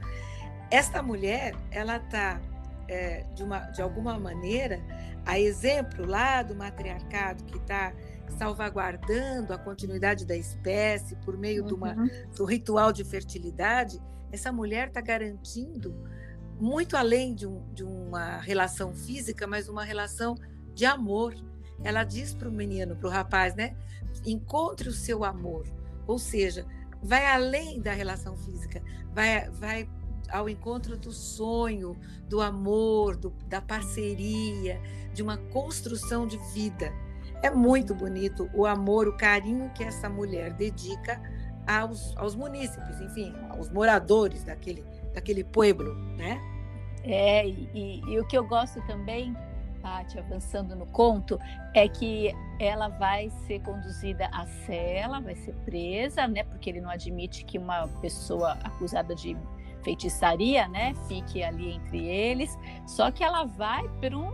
Esta 0.72 1.02
mulher, 1.02 1.54
ela 1.70 1.98
está, 1.98 2.40
é, 2.88 3.24
de, 3.34 3.42
uma, 3.42 3.58
de 3.58 3.82
alguma 3.82 4.18
maneira, 4.18 4.80
a 5.26 5.38
exemplo 5.38 6.06
lá 6.06 6.42
do 6.42 6.54
matriarcado 6.54 7.44
que 7.44 7.58
está 7.58 7.92
salvaguardando 8.38 9.52
a 9.52 9.58
continuidade 9.58 10.24
da 10.24 10.34
espécie 10.34 11.14
por 11.16 11.36
meio 11.36 11.60
uhum. 11.60 11.68
de 11.68 11.74
uma, 11.74 11.94
do 12.34 12.46
ritual 12.46 12.90
de 12.90 13.04
fertilidade, 13.04 14.00
essa 14.32 14.50
mulher 14.50 14.88
está 14.88 15.02
garantindo 15.02 15.94
muito 16.58 16.96
além 16.96 17.34
de, 17.34 17.46
um, 17.46 17.62
de, 17.74 17.84
uma 17.84 18.38
relação 18.38 18.94
física, 18.94 19.46
mas 19.46 19.68
uma 19.68 19.84
relação 19.84 20.36
de 20.72 20.86
amor. 20.86 21.34
Ela 21.84 22.02
diz 22.02 22.32
para 22.32 22.48
o 22.48 22.52
menino, 22.52 22.96
para 22.96 23.08
o 23.08 23.10
rapaz, 23.10 23.54
né? 23.54 23.76
Encontre 24.24 24.88
o 24.88 24.92
seu 24.92 25.22
amor. 25.22 25.66
Ou 26.06 26.18
seja, 26.18 26.64
vai 27.02 27.26
além 27.26 27.78
da 27.78 27.92
relação 27.92 28.38
física, 28.38 28.82
vai, 29.12 29.50
vai 29.50 29.86
ao 30.32 30.48
encontro 30.48 30.96
do 30.96 31.12
sonho, 31.12 31.96
do 32.28 32.40
amor, 32.40 33.16
do, 33.16 33.30
da 33.46 33.60
parceria, 33.60 34.80
de 35.12 35.22
uma 35.22 35.36
construção 35.36 36.26
de 36.26 36.38
vida. 36.52 36.92
É 37.42 37.50
muito 37.50 37.94
bonito 37.94 38.48
o 38.54 38.64
amor, 38.64 39.06
o 39.06 39.16
carinho 39.16 39.70
que 39.74 39.84
essa 39.84 40.08
mulher 40.08 40.52
dedica 40.54 41.20
aos, 41.66 42.16
aos 42.16 42.34
munícipes, 42.34 43.00
enfim, 43.00 43.34
aos 43.50 43.68
moradores 43.70 44.42
daquele, 44.44 44.84
daquele 45.12 45.44
pueblo, 45.44 45.94
né? 46.16 46.40
É, 47.04 47.46
e, 47.46 48.00
e, 48.06 48.20
o 48.20 48.26
que 48.26 48.38
eu 48.38 48.46
gosto 48.46 48.80
também, 48.86 49.36
Paty, 49.80 50.18
avançando 50.18 50.76
no 50.76 50.86
conto, 50.86 51.38
é 51.74 51.88
que 51.88 52.32
ela 52.60 52.88
vai 52.88 53.28
ser 53.46 53.60
conduzida 53.60 54.28
à 54.32 54.46
cela, 54.46 55.20
vai 55.20 55.34
ser 55.34 55.52
presa, 55.64 56.28
né? 56.28 56.44
Porque 56.44 56.70
ele 56.70 56.80
não 56.80 56.90
admite 56.90 57.44
que 57.44 57.58
uma 57.58 57.88
pessoa 58.00 58.52
acusada 58.62 59.14
de 59.16 59.36
feitiçaria, 59.82 60.68
né, 60.68 60.94
fique 61.08 61.42
ali 61.42 61.72
entre 61.72 62.06
eles. 62.06 62.58
Só 62.86 63.10
que 63.10 63.22
ela 63.22 63.44
vai 63.44 63.88
para 64.00 64.16
um 64.16 64.30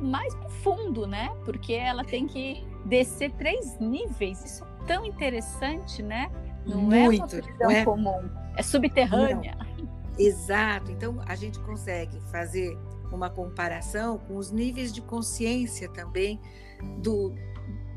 mais 0.00 0.34
profundo, 0.34 1.06
né? 1.06 1.30
Porque 1.44 1.72
ela 1.72 2.04
tem 2.04 2.26
que 2.26 2.66
descer 2.84 3.32
três 3.32 3.78
níveis. 3.78 4.44
Isso 4.44 4.64
é 4.64 4.86
tão 4.86 5.04
interessante, 5.04 6.02
né? 6.02 6.30
Não 6.66 6.82
Muito, 6.82 7.36
é 7.36 7.38
uma 7.38 7.42
prisão 7.42 7.70
é... 7.70 7.84
comum, 7.84 8.30
é 8.56 8.62
subterrânea. 8.62 9.56
Não. 9.58 9.88
Exato. 10.18 10.90
Então 10.90 11.20
a 11.26 11.34
gente 11.34 11.58
consegue 11.60 12.20
fazer 12.30 12.76
uma 13.12 13.30
comparação 13.30 14.18
com 14.18 14.36
os 14.36 14.50
níveis 14.50 14.92
de 14.92 15.00
consciência 15.00 15.88
também 15.88 16.40
do, 16.98 17.34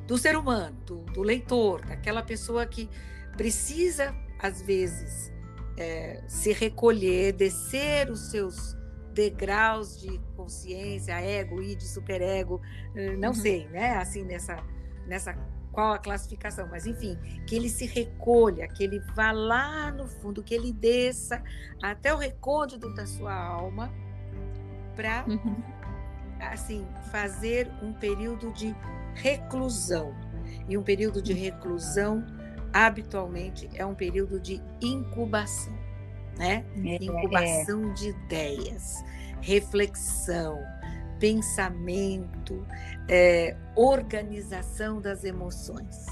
do 0.05 0.17
ser 0.17 0.37
humano, 0.37 0.77
do, 0.85 0.97
do 1.05 1.21
leitor, 1.21 1.83
daquela 1.85 2.21
pessoa 2.21 2.65
que 2.65 2.89
precisa, 3.35 4.15
às 4.39 4.61
vezes, 4.61 5.31
é, 5.77 6.23
se 6.27 6.51
recolher, 6.51 7.33
descer 7.33 8.09
os 8.09 8.31
seus 8.31 8.75
degraus 9.13 9.99
de 9.99 10.19
consciência, 10.35 11.13
ego, 11.19 11.61
id, 11.61 11.81
superego, 11.81 12.61
eh, 12.95 13.15
não 13.17 13.29
uhum. 13.29 13.33
sei, 13.33 13.67
né? 13.69 13.95
Assim, 13.97 14.23
nessa, 14.23 14.63
nessa 15.07 15.33
qual 15.71 15.93
a 15.93 15.99
classificação, 15.99 16.67
mas 16.69 16.85
enfim, 16.85 17.17
que 17.45 17.55
ele 17.55 17.69
se 17.69 17.85
recolha, 17.85 18.67
que 18.67 18.83
ele 18.83 18.99
vá 19.15 19.31
lá 19.31 19.91
no 19.91 20.07
fundo, 20.07 20.43
que 20.43 20.53
ele 20.53 20.71
desça 20.71 21.43
até 21.81 22.13
o 22.13 22.17
recôndito 22.17 22.93
da 22.93 23.05
sua 23.05 23.33
alma 23.33 23.91
para 24.95 25.23
uhum. 25.27 25.63
assim 26.39 26.87
fazer 27.11 27.69
um 27.81 27.93
período 27.93 28.51
de 28.53 28.75
reclusão. 29.13 30.15
E 30.67 30.77
um 30.77 30.83
período 30.83 31.21
de 31.21 31.33
reclusão 31.33 32.25
habitualmente 32.85 33.69
é 33.75 33.85
um 33.85 33.95
período 33.95 34.39
de 34.39 34.61
incubação, 34.81 35.73
né? 36.37 36.65
É, 36.85 37.03
incubação 37.03 37.89
é. 37.89 37.93
de 37.93 38.09
ideias, 38.09 39.03
reflexão, 39.41 40.59
pensamento, 41.19 42.65
é, 43.07 43.55
organização 43.75 45.01
das 45.01 45.23
emoções, 45.23 46.05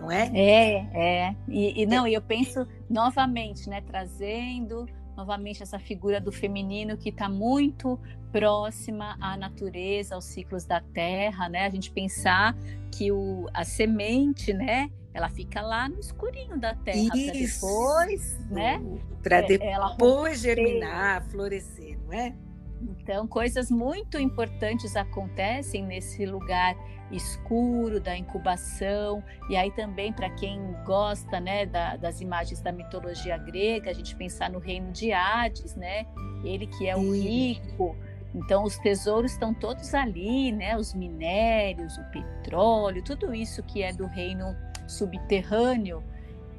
não 0.00 0.10
é? 0.10 0.30
É, 0.34 0.74
é. 0.94 1.36
E, 1.46 1.82
e 1.82 1.86
não, 1.86 2.06
e 2.06 2.14
eu 2.14 2.22
penso 2.22 2.66
novamente, 2.88 3.68
né, 3.68 3.80
trazendo 3.80 4.86
novamente 5.20 5.62
essa 5.62 5.78
figura 5.78 6.18
do 6.18 6.32
feminino 6.32 6.96
que 6.96 7.10
está 7.10 7.28
muito 7.28 8.00
próxima 8.32 9.18
à 9.20 9.36
natureza, 9.36 10.14
aos 10.14 10.24
ciclos 10.24 10.64
da 10.64 10.80
terra, 10.80 11.48
né? 11.48 11.66
A 11.66 11.70
gente 11.70 11.90
pensar 11.90 12.56
que 12.90 13.12
o, 13.12 13.46
a 13.52 13.62
semente, 13.62 14.52
né? 14.54 14.90
Ela 15.12 15.28
fica 15.28 15.60
lá 15.60 15.88
no 15.88 15.98
escurinho 16.00 16.58
da 16.58 16.74
terra 16.74 17.08
para 17.10 17.32
depois, 17.32 18.38
né? 18.50 18.82
Para 19.22 19.36
é, 19.38 19.42
depois 19.42 20.40
germinar, 20.40 21.22
florescer, 21.28 21.98
não 22.06 22.12
é? 22.14 22.34
Então, 22.80 23.26
coisas 23.26 23.70
muito 23.70 24.18
importantes 24.18 24.96
acontecem 24.96 25.84
nesse 25.84 26.24
lugar 26.24 26.74
escuro 27.10 28.00
da 28.00 28.16
incubação. 28.16 29.22
E 29.48 29.56
aí 29.56 29.70
também 29.70 30.12
para 30.12 30.30
quem 30.30 30.60
gosta, 30.84 31.40
né, 31.40 31.66
da, 31.66 31.96
das 31.96 32.20
imagens 32.20 32.60
da 32.60 32.72
mitologia 32.72 33.36
grega, 33.38 33.90
a 33.90 33.94
gente 33.94 34.14
pensar 34.16 34.50
no 34.50 34.58
reino 34.58 34.92
de 34.92 35.12
Hades, 35.12 35.74
né? 35.74 36.06
Ele 36.44 36.66
que 36.66 36.88
é 36.88 36.96
o 36.96 37.12
rico. 37.12 37.96
Então 38.34 38.62
os 38.64 38.78
tesouros 38.78 39.32
estão 39.32 39.52
todos 39.52 39.92
ali, 39.94 40.52
né? 40.52 40.76
Os 40.76 40.94
minérios, 40.94 41.98
o 41.98 42.04
petróleo, 42.10 43.02
tudo 43.02 43.34
isso 43.34 43.62
que 43.62 43.82
é 43.82 43.92
do 43.92 44.06
reino 44.06 44.56
subterrâneo 44.86 46.02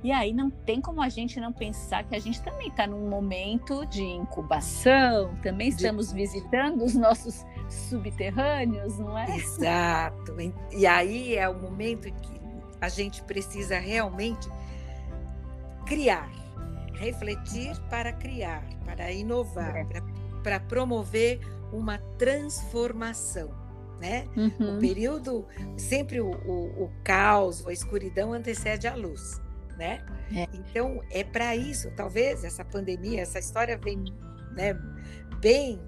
e 0.04 0.12
aí 0.12 0.34
não 0.34 0.50
tem 0.50 0.82
como 0.82 1.02
a 1.02 1.10
gente 1.10 1.40
não 1.40 1.54
pensar 1.54 2.04
que 2.04 2.16
a 2.16 2.20
gente 2.20 2.42
também 2.42 2.70
está 2.70 2.88
num 2.88 3.08
momento 3.08 3.86
de 3.86 4.02
incubação, 4.02 5.36
também 5.44 5.68
estamos 5.68 6.12
visitando 6.12 6.84
os 6.84 6.96
nossos 6.96 7.46
subterrâneos, 7.74 8.98
não 8.98 9.18
é? 9.18 9.38
Exato. 9.38 10.36
E 10.72 10.86
aí 10.86 11.36
é 11.36 11.48
o 11.48 11.60
momento 11.60 12.08
em 12.08 12.14
que 12.14 12.42
a 12.80 12.90
gente 12.90 13.22
precisa 13.24 13.80
realmente 13.80 14.50
criar, 15.86 16.30
refletir 16.94 17.78
para 17.90 18.14
criar, 18.14 18.64
para 18.86 19.12
inovar, 19.12 19.76
é. 19.76 19.84
para, 19.86 20.02
para 20.44 20.60
promover 20.60 21.40
uma 21.72 21.98
transformação. 22.18 23.60
Né? 24.00 24.26
Uhum. 24.36 24.78
O 24.78 24.80
período, 24.80 25.46
sempre 25.78 26.20
o, 26.20 26.32
o, 26.32 26.86
o 26.86 26.92
caos, 27.04 27.66
a 27.68 27.72
escuridão 27.72 28.34
antecede 28.34 28.88
a 28.88 28.96
luz 28.96 29.40
né? 29.82 30.00
É. 30.32 30.48
Então, 30.54 31.02
é 31.10 31.24
para 31.24 31.56
isso, 31.56 31.90
talvez 31.96 32.44
essa 32.44 32.64
pandemia, 32.64 33.22
essa 33.22 33.40
história 33.40 33.76
vem 33.78 34.04
né, 34.52 34.80
bem 35.40 35.82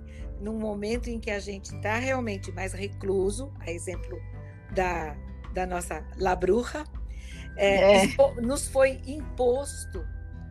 num 0.43 0.59
momento 0.59 1.09
em 1.09 1.19
que 1.19 1.31
a 1.31 1.39
gente 1.39 1.73
está 1.73 1.95
realmente 1.95 2.51
mais 2.51 2.73
recluso, 2.73 3.51
a 3.61 3.71
exemplo 3.71 4.21
da, 4.75 5.15
da 5.53 5.65
nossa 5.65 6.05
labruja, 6.17 6.83
é, 7.55 8.03
é. 8.03 8.07
nos 8.41 8.67
foi 8.67 8.99
imposto 9.07 10.05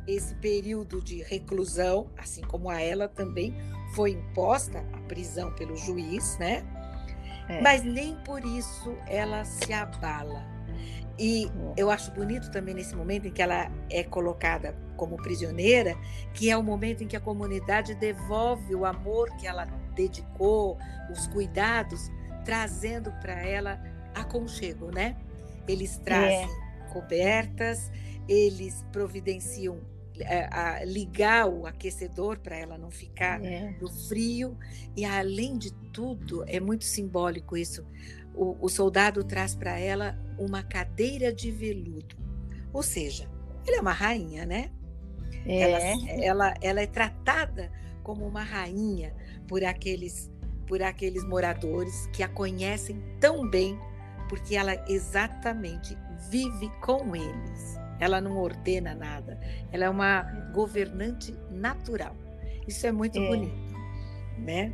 esse 0.06 0.34
período 0.36 1.00
de 1.02 1.22
reclusão, 1.22 2.10
assim 2.16 2.40
como 2.40 2.70
a 2.70 2.80
ela 2.80 3.06
também 3.06 3.54
foi 3.94 4.12
imposta 4.12 4.84
a 4.92 4.98
prisão 5.02 5.52
pelo 5.52 5.76
juiz, 5.76 6.38
né? 6.38 6.64
É. 7.48 7.60
Mas 7.60 7.84
nem 7.84 8.16
por 8.24 8.44
isso 8.44 8.96
ela 9.06 9.44
se 9.44 9.72
abala. 9.72 10.50
E 11.18 11.50
eu 11.76 11.90
acho 11.90 12.10
bonito 12.12 12.50
também 12.50 12.74
nesse 12.74 12.96
momento 12.96 13.26
em 13.28 13.30
que 13.30 13.42
ela 13.42 13.70
é 13.90 14.02
colocada 14.02 14.74
como 14.96 15.16
prisioneira, 15.16 15.96
que 16.32 16.50
é 16.50 16.56
o 16.56 16.62
momento 16.62 17.04
em 17.04 17.06
que 17.06 17.16
a 17.16 17.20
comunidade 17.20 17.94
devolve 17.94 18.74
o 18.74 18.86
amor 18.86 19.30
que 19.36 19.46
ela 19.46 19.66
dedicou, 19.92 20.78
os 21.10 21.26
cuidados, 21.28 22.10
trazendo 22.44 23.12
para 23.20 23.40
ela 23.46 23.80
aconchego, 24.14 24.90
né? 24.90 25.16
Eles 25.68 25.98
trazem 25.98 26.44
é. 26.44 26.92
cobertas, 26.92 27.90
eles 28.28 28.84
providenciam 28.92 29.80
é, 30.18 30.48
a, 30.52 30.84
ligar 30.84 31.48
o 31.48 31.66
aquecedor 31.66 32.38
para 32.38 32.56
ela 32.56 32.76
não 32.76 32.90
ficar 32.90 33.42
é. 33.42 33.74
no 33.80 33.88
frio 33.88 34.58
e 34.96 35.04
além 35.04 35.56
de 35.56 35.72
tudo 35.92 36.44
é 36.46 36.60
muito 36.60 36.84
simbólico 36.84 37.56
isso 37.56 37.84
o, 38.34 38.56
o 38.60 38.68
soldado 38.68 39.22
traz 39.24 39.54
para 39.54 39.78
ela 39.78 40.18
uma 40.38 40.62
cadeira 40.62 41.32
de 41.32 41.50
veludo. 41.50 42.16
Ou 42.72 42.82
seja, 42.82 43.28
ela 43.66 43.76
é 43.76 43.80
uma 43.80 43.92
rainha, 43.92 44.46
né? 44.46 44.70
É. 45.46 45.60
Ela, 45.60 45.78
ela, 46.24 46.54
ela 46.60 46.80
é 46.80 46.86
tratada 46.86 47.70
como 48.02 48.26
uma 48.26 48.42
rainha 48.42 49.14
por 49.46 49.64
aqueles, 49.64 50.30
por 50.66 50.82
aqueles 50.82 51.24
moradores 51.24 52.06
que 52.12 52.22
a 52.22 52.28
conhecem 52.28 53.02
tão 53.20 53.48
bem, 53.48 53.78
porque 54.28 54.56
ela 54.56 54.74
exatamente 54.88 55.96
vive 56.30 56.70
com 56.80 57.14
eles. 57.14 57.78
Ela 58.00 58.20
não 58.20 58.36
ordena 58.36 58.94
nada. 58.94 59.38
Ela 59.70 59.84
é 59.84 59.90
uma 59.90 60.22
governante 60.52 61.32
natural. 61.50 62.16
Isso 62.66 62.86
é 62.86 62.92
muito 62.92 63.18
é. 63.18 63.28
bonito, 63.28 63.76
né? 64.38 64.72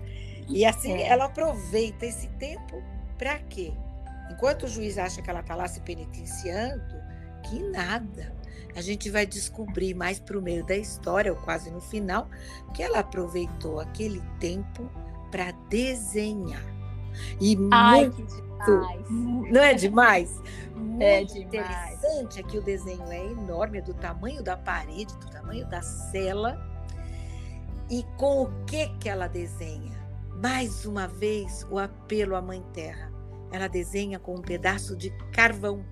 E 0.48 0.64
assim, 0.64 0.92
é. 0.92 1.08
ela 1.08 1.26
aproveita 1.26 2.06
esse 2.06 2.28
tempo 2.38 2.82
para 3.18 3.38
quê? 3.40 3.72
Enquanto 4.30 4.64
o 4.64 4.68
juiz 4.68 4.98
acha 4.98 5.20
que 5.20 5.28
ela 5.28 5.40
está 5.40 5.54
lá 5.54 5.66
se 5.66 5.80
penitenciando, 5.80 6.96
que 7.48 7.58
nada. 7.70 8.37
A 8.74 8.80
gente 8.80 9.10
vai 9.10 9.26
descobrir 9.26 9.94
mais 9.94 10.20
para 10.20 10.38
o 10.38 10.42
meio 10.42 10.64
da 10.64 10.76
história, 10.76 11.32
ou 11.32 11.38
quase 11.38 11.70
no 11.70 11.80
final, 11.80 12.28
que 12.74 12.82
ela 12.82 13.00
aproveitou 13.00 13.80
aquele 13.80 14.22
tempo 14.38 14.90
para 15.30 15.52
desenhar. 15.68 16.62
E 17.40 17.58
Ai, 17.72 18.04
muito, 18.04 18.26
demais. 18.26 19.10
não 19.52 19.60
é 19.62 19.74
demais? 19.74 20.40
Muito 20.78 21.02
é 21.02 21.24
demais. 21.24 21.44
interessante 21.44 22.40
é 22.40 22.42
que 22.44 22.56
o 22.56 22.62
desenho 22.62 23.04
é 23.10 23.24
enorme, 23.24 23.78
é 23.78 23.80
do 23.80 23.94
tamanho 23.94 24.42
da 24.42 24.56
parede, 24.56 25.12
do 25.18 25.26
tamanho 25.30 25.66
da 25.68 25.82
cela. 25.82 26.56
E 27.90 28.04
com 28.16 28.42
o 28.42 28.64
que 28.64 28.88
que 28.98 29.08
ela 29.08 29.26
desenha? 29.26 29.98
Mais 30.40 30.84
uma 30.86 31.08
vez, 31.08 31.66
o 31.70 31.78
apelo 31.78 32.36
à 32.36 32.42
Mãe 32.42 32.62
Terra. 32.72 33.10
Ela 33.50 33.66
desenha 33.66 34.18
com 34.18 34.34
um 34.36 34.42
pedaço 34.42 34.96
de 34.96 35.10
carvão. 35.32 35.84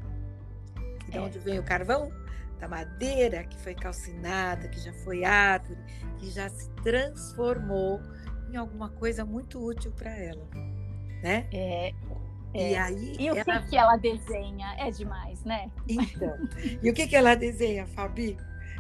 E 1.09 1.11
de 1.11 1.19
é. 1.19 1.21
onde 1.21 1.39
vem 1.39 1.59
o 1.59 1.65
carvão? 1.65 2.13
Da 2.59 2.69
madeira 2.69 3.45
que 3.45 3.59
foi 3.59 3.75
calcinada, 3.75 4.69
que 4.69 4.81
já 4.81 4.93
foi 5.05 5.25
árvore, 5.25 5.79
que 6.19 6.31
já 6.31 6.49
se 6.49 6.71
transformou 6.83 8.01
em 8.51 8.57
alguma 8.57 8.89
coisa 8.91 9.25
muito 9.25 9.63
útil 9.63 9.93
para 9.93 10.17
ela, 10.17 10.49
né? 11.23 11.47
É, 11.53 11.93
é. 12.55 12.73
E 12.73 12.77
aí 12.77 13.17
e 13.19 13.31
o 13.31 13.37
ela... 13.37 13.61
que, 13.63 13.69
que 13.71 13.77
ela 13.77 13.97
desenha 13.97 14.75
é 14.79 14.91
demais, 14.91 15.45
né? 15.45 15.71
Então, 15.89 16.35
e 16.83 16.91
o 16.91 16.95
que 16.95 17.07
que 17.07 17.17
ela 17.17 17.35
desenha, 17.35 17.87
Fabi? 17.87 18.37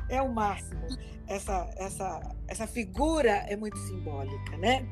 É 0.08 0.22
o 0.22 0.32
máximo. 0.32 0.80
Essa 1.28 1.68
essa 1.76 2.36
essa 2.48 2.66
figura 2.66 3.44
é 3.48 3.56
muito 3.56 3.76
simbólica, 3.78 4.56
né? 4.56 4.86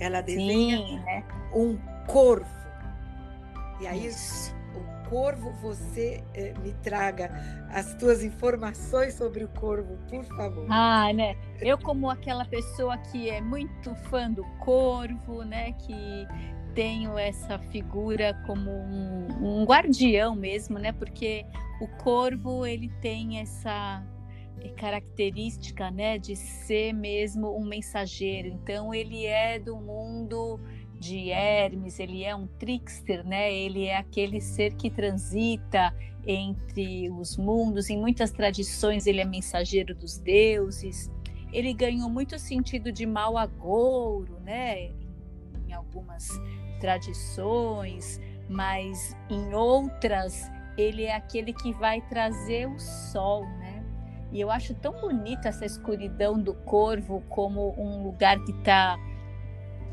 Ela 0.00 0.20
desenha 0.20 0.78
Sim, 0.78 0.98
né? 1.00 1.24
um 1.54 1.78
corvo. 2.06 2.46
E 3.80 3.86
aí, 3.86 4.06
Isso. 4.06 4.54
Corvo, 5.14 5.52
você 5.62 6.24
eh, 6.34 6.52
me 6.60 6.72
traga 6.82 7.30
as 7.70 7.94
tuas 7.94 8.24
informações 8.24 9.14
sobre 9.14 9.44
o 9.44 9.48
corvo, 9.48 9.96
por 10.10 10.24
favor. 10.24 10.66
Ah, 10.68 11.12
né? 11.12 11.36
Eu, 11.60 11.78
como 11.78 12.10
aquela 12.10 12.44
pessoa 12.44 12.98
que 12.98 13.30
é 13.30 13.40
muito 13.40 13.94
fã 14.10 14.28
do 14.28 14.42
corvo, 14.58 15.44
né? 15.44 15.70
Que 15.70 16.26
tenho 16.74 17.16
essa 17.16 17.60
figura 17.60 18.34
como 18.44 18.68
um, 18.68 19.28
um 19.40 19.64
guardião 19.64 20.34
mesmo, 20.34 20.80
né? 20.80 20.90
Porque 20.90 21.46
o 21.80 21.86
corvo, 22.02 22.66
ele 22.66 22.88
tem 23.00 23.38
essa 23.38 24.02
característica, 24.76 25.90
né, 25.90 26.18
de 26.18 26.34
ser 26.34 26.92
mesmo 26.92 27.56
um 27.56 27.64
mensageiro. 27.64 28.48
Então 28.48 28.92
ele 28.92 29.26
é 29.26 29.58
do 29.58 29.76
mundo 29.76 30.58
de 30.98 31.30
Hermes, 31.30 31.98
ele 31.98 32.24
é 32.24 32.34
um 32.34 32.46
trickster, 32.46 33.26
né? 33.26 33.52
Ele 33.52 33.86
é 33.86 33.96
aquele 33.96 34.40
ser 34.40 34.74
que 34.74 34.90
transita 34.90 35.94
entre 36.26 37.10
os 37.10 37.36
mundos. 37.36 37.90
Em 37.90 37.98
muitas 37.98 38.30
tradições 38.30 39.06
ele 39.06 39.20
é 39.20 39.24
mensageiro 39.24 39.94
dos 39.94 40.18
deuses. 40.18 41.10
Ele 41.52 41.72
ganhou 41.72 42.08
muito 42.08 42.38
sentido 42.38 42.90
de 42.90 43.06
mal 43.06 43.36
agouro, 43.36 44.40
né? 44.40 44.90
Em 45.66 45.72
algumas 45.72 46.28
tradições, 46.80 48.20
mas 48.48 49.16
em 49.30 49.54
outras 49.54 50.50
ele 50.76 51.04
é 51.04 51.14
aquele 51.14 51.52
que 51.52 51.72
vai 51.72 52.00
trazer 52.08 52.66
o 52.66 52.78
sol, 52.78 53.46
né? 53.58 53.84
E 54.32 54.40
eu 54.40 54.50
acho 54.50 54.74
tão 54.74 55.00
bonita 55.00 55.48
essa 55.48 55.64
escuridão 55.64 56.40
do 56.40 56.54
corvo 56.54 57.22
como 57.28 57.72
um 57.78 58.02
lugar 58.02 58.42
que 58.44 58.50
está 58.50 58.98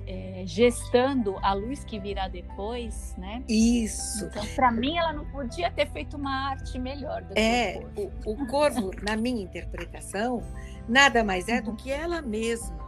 é, 0.08 0.44
gestando 0.46 1.38
a 1.42 1.54
luz 1.54 1.84
que 1.84 2.00
virá 2.00 2.28
depois, 2.28 3.16
né? 3.18 3.44
Isso. 3.48 4.26
Então, 4.26 4.46
para 4.56 4.72
mim, 4.72 4.98
ela 4.98 5.14
não 5.14 5.26
podia 5.26 5.72
ter 5.72 5.90
feito 5.92 6.18
uma 6.18 6.50
arte 6.50 6.78
melhor 6.80 7.22
do 7.24 7.34
é, 7.38 7.74
que 7.74 7.80
o 7.80 7.82
corvo. 7.82 8.12
O, 8.26 8.32
o 8.32 8.48
corvo, 8.48 8.92
na 9.02 9.16
minha 9.16 9.44
interpretação, 9.44 10.44
nada 10.88 11.24
mais 11.24 11.48
é 11.48 11.62
do 11.62 11.72
uhum. 11.72 11.76
que 11.76 11.92
ela 11.92 12.22
mesma. 12.22 12.80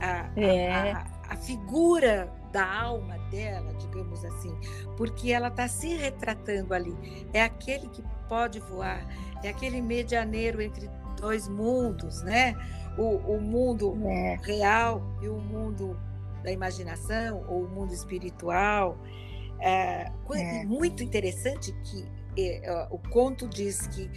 A, 0.00 0.30
é. 0.36 0.70
a, 0.70 0.98
a, 0.98 1.34
a 1.34 1.36
figura 1.36 2.32
da 2.52 2.82
alma 2.82 3.18
dela, 3.30 3.74
digamos 3.74 4.24
assim, 4.24 4.56
porque 4.96 5.32
ela 5.32 5.48
está 5.48 5.66
se 5.66 5.96
retratando 5.96 6.72
ali. 6.72 6.94
É 7.32 7.42
aquele 7.42 7.88
que 7.88 8.02
pode 8.28 8.60
voar, 8.60 9.04
é 9.42 9.48
aquele 9.48 9.80
medianeiro 9.80 10.62
entre 10.62 10.88
dois 11.20 11.48
mundos, 11.48 12.22
né? 12.22 12.54
O, 12.96 13.16
o 13.34 13.40
mundo 13.40 13.98
é. 14.06 14.38
real 14.42 15.02
e 15.20 15.28
o 15.28 15.38
mundo 15.38 15.98
da 16.44 16.52
imaginação 16.52 17.44
ou 17.48 17.64
o 17.64 17.68
mundo 17.68 17.92
espiritual. 17.92 18.96
É, 19.58 20.12
é. 20.34 20.64
Muito 20.64 21.02
interessante 21.02 21.72
que 21.82 22.60
é, 22.62 22.86
o 22.90 22.98
conto 22.98 23.48
diz 23.48 23.86
que 23.88 24.08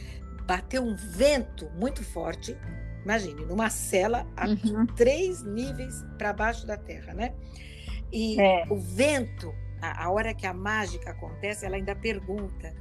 bateu 0.46 0.84
um 0.84 0.96
vento 0.96 1.70
muito 1.72 2.04
forte, 2.04 2.56
imagine, 3.04 3.46
numa 3.46 3.70
cela 3.70 4.28
a 4.36 4.48
uhum. 4.48 4.86
três 4.88 5.44
níveis 5.44 6.04
para 6.18 6.34
baixo 6.34 6.68
da 6.68 6.78
terra, 6.78 7.14
né? 7.14 7.34
E 8.12 8.40
é. 8.40 8.66
o 8.70 8.78
vento, 8.78 9.54
a, 9.82 10.06
a, 10.06 10.10
hora 10.10 10.34
que 10.34 10.46
a 10.46 10.54
mágica 10.54 11.12
acontece, 11.12 11.66
ela 11.66 11.76
ainda 11.76 11.96
pergunta: 11.96 12.74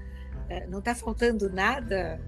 é, 0.48 0.66
não 0.66 0.78
está 0.78 0.94
faltando 0.94 1.50
nada, 1.50 2.20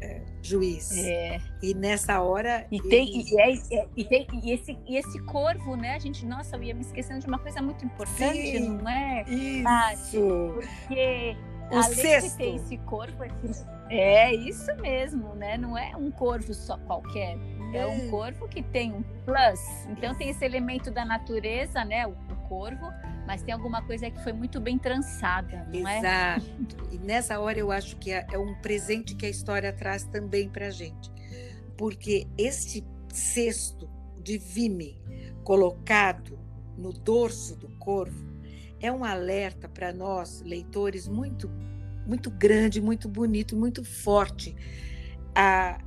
é, 0.00 0.22
juiz? 0.42 0.96
É. 0.96 1.38
E 1.62 1.74
nessa 1.74 2.20
hora. 2.20 2.66
E 2.70 2.80
tem, 2.80 3.08
ele... 3.08 3.24
e, 3.30 3.40
é, 3.40 3.78
é, 3.80 3.88
e, 3.96 4.04
tem 4.04 4.26
e, 4.42 4.52
esse, 4.52 4.78
e 4.86 4.96
esse 4.96 5.18
corvo, 5.24 5.76
né? 5.76 5.94
A 5.94 5.98
gente, 5.98 6.24
nossa, 6.24 6.56
eu 6.56 6.62
ia 6.62 6.74
me 6.74 6.82
esquecendo 6.82 7.20
de 7.20 7.26
uma 7.26 7.38
coisa 7.38 7.60
muito 7.60 7.84
importante, 7.84 8.58
Sim, 8.58 8.78
não 8.78 8.88
é? 8.88 9.24
Isso. 9.28 9.68
Ah, 9.68 9.92
porque 10.86 11.36
o 11.70 11.76
além 11.76 11.94
sexto. 11.94 12.30
de 12.30 12.36
ter 12.36 12.54
esse 12.54 12.78
corvo, 12.78 13.24
é 13.90 14.34
isso 14.34 14.74
mesmo, 14.76 15.34
né? 15.34 15.56
Não 15.56 15.76
é 15.76 15.96
um 15.96 16.10
corvo 16.10 16.54
só 16.54 16.78
qualquer. 16.78 17.36
É 17.74 17.86
um 17.86 18.08
corvo 18.08 18.48
que 18.48 18.62
tem 18.62 18.92
um 18.92 19.02
plus. 19.24 19.60
Então 19.90 20.14
tem 20.14 20.30
esse 20.30 20.44
elemento 20.44 20.90
da 20.90 21.04
natureza, 21.04 21.84
né? 21.84 22.06
O, 22.06 22.10
o 22.10 22.36
corvo, 22.48 22.86
mas 23.28 23.42
tem 23.42 23.52
alguma 23.52 23.82
coisa 23.82 24.10
que 24.10 24.24
foi 24.24 24.32
muito 24.32 24.58
bem 24.58 24.78
trançada, 24.78 25.68
não 25.70 25.86
é? 25.86 25.98
Exato. 25.98 26.88
E 26.90 26.96
nessa 26.96 27.38
hora 27.38 27.58
eu 27.58 27.70
acho 27.70 27.98
que 27.98 28.10
é, 28.10 28.26
é 28.32 28.38
um 28.38 28.54
presente 28.54 29.14
que 29.14 29.26
a 29.26 29.28
história 29.28 29.70
traz 29.70 30.02
também 30.04 30.48
para 30.48 30.70
gente, 30.70 31.10
porque 31.76 32.26
este 32.38 32.82
cesto 33.12 33.86
de 34.22 34.38
vime 34.38 34.98
colocado 35.44 36.38
no 36.74 36.90
dorso 36.90 37.54
do 37.54 37.68
corvo 37.76 38.26
é 38.80 38.90
um 38.90 39.04
alerta 39.04 39.68
para 39.68 39.92
nós 39.92 40.40
leitores 40.40 41.06
muito 41.06 41.50
muito 42.06 42.30
grande, 42.30 42.80
muito 42.80 43.06
bonito, 43.10 43.54
muito 43.54 43.84
forte. 43.84 44.56
A, 45.34 45.78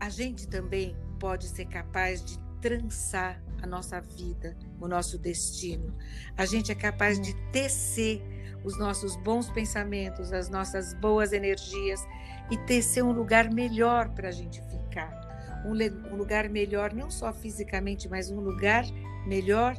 a 0.00 0.08
gente 0.08 0.48
também 0.48 0.96
pode 1.20 1.46
ser 1.48 1.66
capaz 1.66 2.24
de 2.24 2.38
trançar 2.62 3.42
a 3.62 3.66
nossa 3.66 4.00
vida, 4.00 4.56
o 4.80 4.88
nosso 4.88 5.16
destino. 5.16 5.94
A 6.36 6.44
gente 6.44 6.72
é 6.72 6.74
capaz 6.74 7.20
de 7.20 7.32
tecer 7.52 8.20
os 8.64 8.78
nossos 8.78 9.16
bons 9.16 9.48
pensamentos, 9.50 10.32
as 10.32 10.48
nossas 10.48 10.94
boas 10.94 11.32
energias 11.32 12.04
e 12.50 12.56
tecer 12.58 13.02
um 13.02 13.12
lugar 13.12 13.52
melhor 13.52 14.10
para 14.10 14.28
a 14.28 14.32
gente 14.32 14.60
ficar. 14.62 15.22
Um, 15.64 15.70
um, 16.12 16.16
lugar 16.16 16.48
melhor, 16.48 16.92
não 16.92 17.10
só 17.10 17.32
fisicamente, 17.32 18.08
mas 18.08 18.30
um 18.30 18.40
lugar 18.40 18.84
melhor 19.26 19.76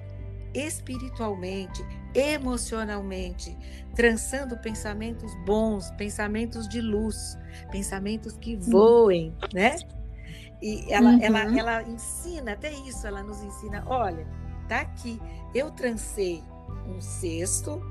espiritualmente, 0.54 1.84
emocionalmente, 2.13 3.58
trançando 3.96 4.58
pensamentos 4.58 5.34
bons, 5.46 5.91
pensamentos 5.91 6.69
de 6.69 6.80
luz, 6.80 7.38
pensamentos 7.72 8.38
que 8.38 8.56
voem, 8.56 9.36
né? 9.54 9.76
E 10.63 10.86
ela, 10.89 11.10
uhum. 11.10 11.19
ela, 11.21 11.60
ela 11.60 11.84
ensina 11.84 12.54
até 12.54 12.71
isso, 12.71 13.06
ela 13.06 13.21
nos 13.21 13.43
ensina, 13.43 13.84
olha, 13.86 14.26
tá 14.69 14.80
aqui, 14.80 15.21
eu 15.54 15.69
trancei 15.71 16.41
um 16.88 17.02
cesto 17.02 17.82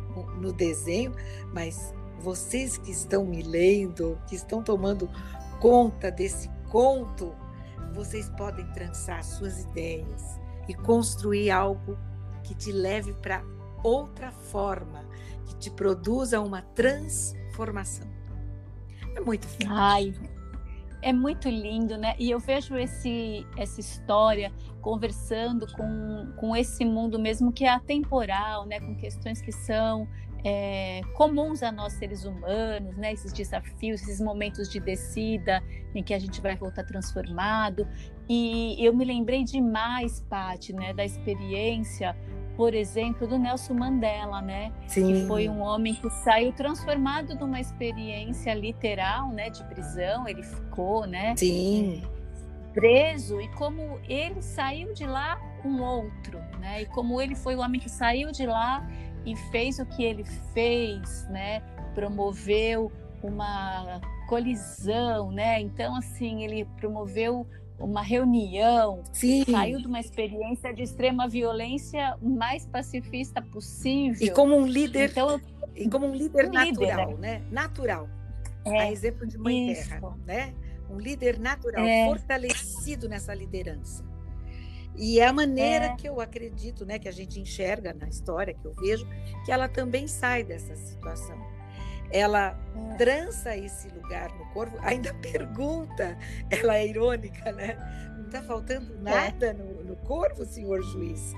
no 0.41 0.55
desenho, 0.55 1.15
mas 1.53 1.93
vocês 2.21 2.79
que 2.79 2.91
estão 2.91 3.27
me 3.27 3.43
lendo, 3.43 4.19
que 4.27 4.35
estão 4.35 4.63
tomando 4.63 5.07
conta 5.61 6.11
desse 6.11 6.49
conto, 6.71 7.35
vocês 7.93 8.31
podem 8.39 8.67
trançar 8.73 9.23
suas 9.23 9.65
ideias 9.65 10.41
e 10.67 10.73
construir 10.73 11.51
algo 11.51 11.99
que 12.43 12.55
te 12.55 12.73
leve 12.73 13.13
para 13.13 13.45
outra 13.85 14.31
forma, 14.31 15.05
que 15.45 15.57
te 15.57 15.71
produza 15.71 16.41
uma 16.41 16.63
transformação. 16.63 18.09
É 19.15 19.21
muito 19.21 19.47
forte. 19.47 19.67
Ai, 19.69 20.15
é 21.03 21.13
muito 21.13 21.49
lindo, 21.49 21.99
né? 21.99 22.15
E 22.19 22.31
eu 22.31 22.39
vejo 22.39 22.77
esse, 22.77 23.45
essa 23.57 23.81
história 23.81 24.53
conversando 24.81 25.67
com, 25.75 26.33
com 26.37 26.57
esse 26.57 26.85
mundo 26.85 27.19
mesmo 27.19 27.53
que 27.53 27.65
é 27.65 27.71
atemporal, 27.71 28.65
né? 28.65 28.81
Com 28.81 28.95
questões 28.95 29.43
que 29.43 29.51
são 29.51 30.09
é, 30.45 31.01
comuns 31.15 31.63
a 31.63 31.71
nós 31.71 31.93
seres 31.95 32.25
humanos, 32.25 32.97
né? 32.97 33.13
Esses 33.13 33.33
desafios, 33.33 34.01
esses 34.03 34.21
momentos 34.21 34.71
de 34.71 34.79
descida 34.79 35.63
em 35.95 36.03
que 36.03 36.15
a 36.15 36.19
gente 36.19 36.41
vai 36.41 36.57
voltar 36.57 36.85
transformado. 36.85 37.87
E 38.29 38.77
eu 38.79 38.95
me 38.95 39.05
lembrei 39.05 39.43
demais, 39.43 40.21
Paty, 40.31 40.73
né? 40.73 40.95
Da 40.95 41.05
experiência 41.05 42.17
por 42.57 42.75
exemplo, 42.75 43.27
do 43.27 43.39
Nelson 43.39 43.75
Mandela, 43.75 44.43
né? 44.43 44.73
Sim. 44.87 45.07
Que 45.07 45.27
foi 45.27 45.49
um 45.49 45.61
homem 45.61 45.95
que 45.95 46.09
saiu 46.11 46.53
transformado 46.53 47.37
de 47.37 47.43
uma 47.43 47.61
experiência 47.61 48.53
literal, 48.55 49.29
né, 49.31 49.51
de 49.51 49.65
prisão, 49.65 50.29
ele 50.29 50.43
ficou, 50.43 51.07
né? 51.07 51.35
Sim. 51.37 52.03
Preso 52.73 53.41
e 53.41 53.49
como 53.49 54.01
ele 54.09 54.41
saiu 54.41 54.93
de 54.95 55.07
lá 55.07 55.39
um 55.65 55.83
outro, 55.83 56.39
né? 56.59 56.83
E 56.83 56.87
como 56.87 57.21
ele 57.21 57.35
foi 57.35 57.55
o 57.55 57.61
homem 57.61 57.81
que 57.81 57.89
saiu 57.89 58.33
de 58.33 58.47
lá 58.47 58.87
e 59.25 59.37
fez 59.37 59.79
o 59.79 59.87
que 59.87 60.03
ele 60.03 60.25
fez, 60.55 61.29
né? 61.29 61.61
Promoveu 61.95 62.91
uma 63.23 64.01
colisão, 64.29 65.31
né? 65.31 65.61
Então 65.61 65.95
assim, 65.97 66.43
ele 66.45 66.65
promoveu 66.77 67.47
uma 67.79 68.03
reunião, 68.03 69.03
Sim. 69.13 69.45
saiu 69.51 69.79
de 69.79 69.87
uma 69.87 70.01
experiência 70.01 70.73
de 70.73 70.83
extrema 70.83 71.29
violência 71.29 72.17
mais 72.23 72.67
pacifista 72.67 73.43
possível. 73.43 74.27
E 74.27 74.31
como 74.31 74.57
um 74.57 74.67
líder, 74.67 75.11
então, 75.11 75.41
e 75.75 75.89
como 75.89 76.07
um 76.07 76.15
líder 76.15 76.49
um 76.49 76.53
natural, 76.53 77.11
líder, 77.11 77.19
né? 77.19 77.43
Natural. 77.51 78.09
É, 78.65 78.81
a 78.81 78.93
exemplo 78.93 79.27
de 79.27 79.37
Mãe 79.37 79.73
isso. 79.73 79.89
Terra, 79.89 80.17
né? 80.25 80.55
Um 80.89 80.99
líder 80.99 81.39
natural, 81.39 81.85
é. 81.85 82.07
fortalecido 82.07 83.09
nessa 83.09 83.35
liderança. 83.35 84.05
E 84.97 85.19
é 85.19 85.27
a 85.27 85.33
maneira 85.33 85.87
é. 85.87 85.97
que 85.97 86.07
eu 86.07 86.21
acredito, 86.21 86.85
né, 86.85 86.99
que 86.99 87.09
a 87.09 87.13
gente 87.13 87.41
enxerga 87.41 87.95
na 87.95 88.09
história 88.09 88.53
que 88.53 88.65
eu 88.67 88.75
vejo, 88.75 89.09
que 89.45 89.51
ela 89.51 89.67
também 89.67 90.07
sai 90.07 90.45
dessa 90.45 90.77
situação 90.77 91.52
ela 92.13 92.57
hum. 92.77 92.97
trança 92.97 93.57
esse 93.57 93.89
lugar 93.89 94.31
no 94.35 94.47
corpo, 94.53 94.77
ainda 94.83 95.13
pergunta, 95.21 96.17
ela 96.51 96.77
é 96.77 96.87
irônica, 96.87 97.51
né? 97.53 97.77
Não 98.17 98.27
está 98.27 98.43
faltando 98.43 98.93
é. 98.99 99.11
nada 99.11 99.47
é. 99.47 99.53
no, 99.53 99.83
no 99.85 99.97
corpo, 99.97 100.45
senhor 100.45 100.83
juiz? 100.83 101.33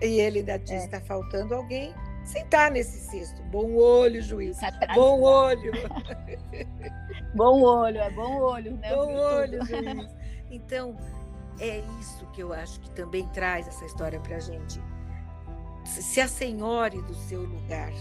E 0.00 0.20
ele 0.20 0.38
ainda 0.38 0.58
diz: 0.58 0.84
está 0.84 0.96
é. 0.96 1.00
faltando 1.00 1.54
alguém 1.54 1.94
sentar 2.24 2.70
nesse 2.70 2.98
cesto. 3.10 3.42
Bom 3.44 3.74
olho, 3.74 4.22
juiz. 4.22 4.56
Tá 4.58 4.72
bom 4.94 5.20
olho. 5.20 5.72
bom 7.34 7.62
olho, 7.62 7.98
é 7.98 8.10
bom 8.10 8.40
olho, 8.40 8.76
né? 8.76 8.94
Bom 8.94 9.14
olho, 9.14 9.64
juiz. 9.66 10.08
Então, 10.50 10.96
é 11.58 11.82
isso 12.00 12.26
que 12.32 12.42
eu 12.42 12.52
acho 12.52 12.80
que 12.80 12.90
também 12.90 13.26
traz 13.28 13.68
essa 13.68 13.84
história 13.84 14.18
para 14.20 14.36
a 14.36 14.40
gente. 14.40 14.80
Se 15.84 16.20
a 16.20 16.28
senhora 16.28 17.00
do 17.02 17.14
seu 17.14 17.42
lugar, 17.42 17.92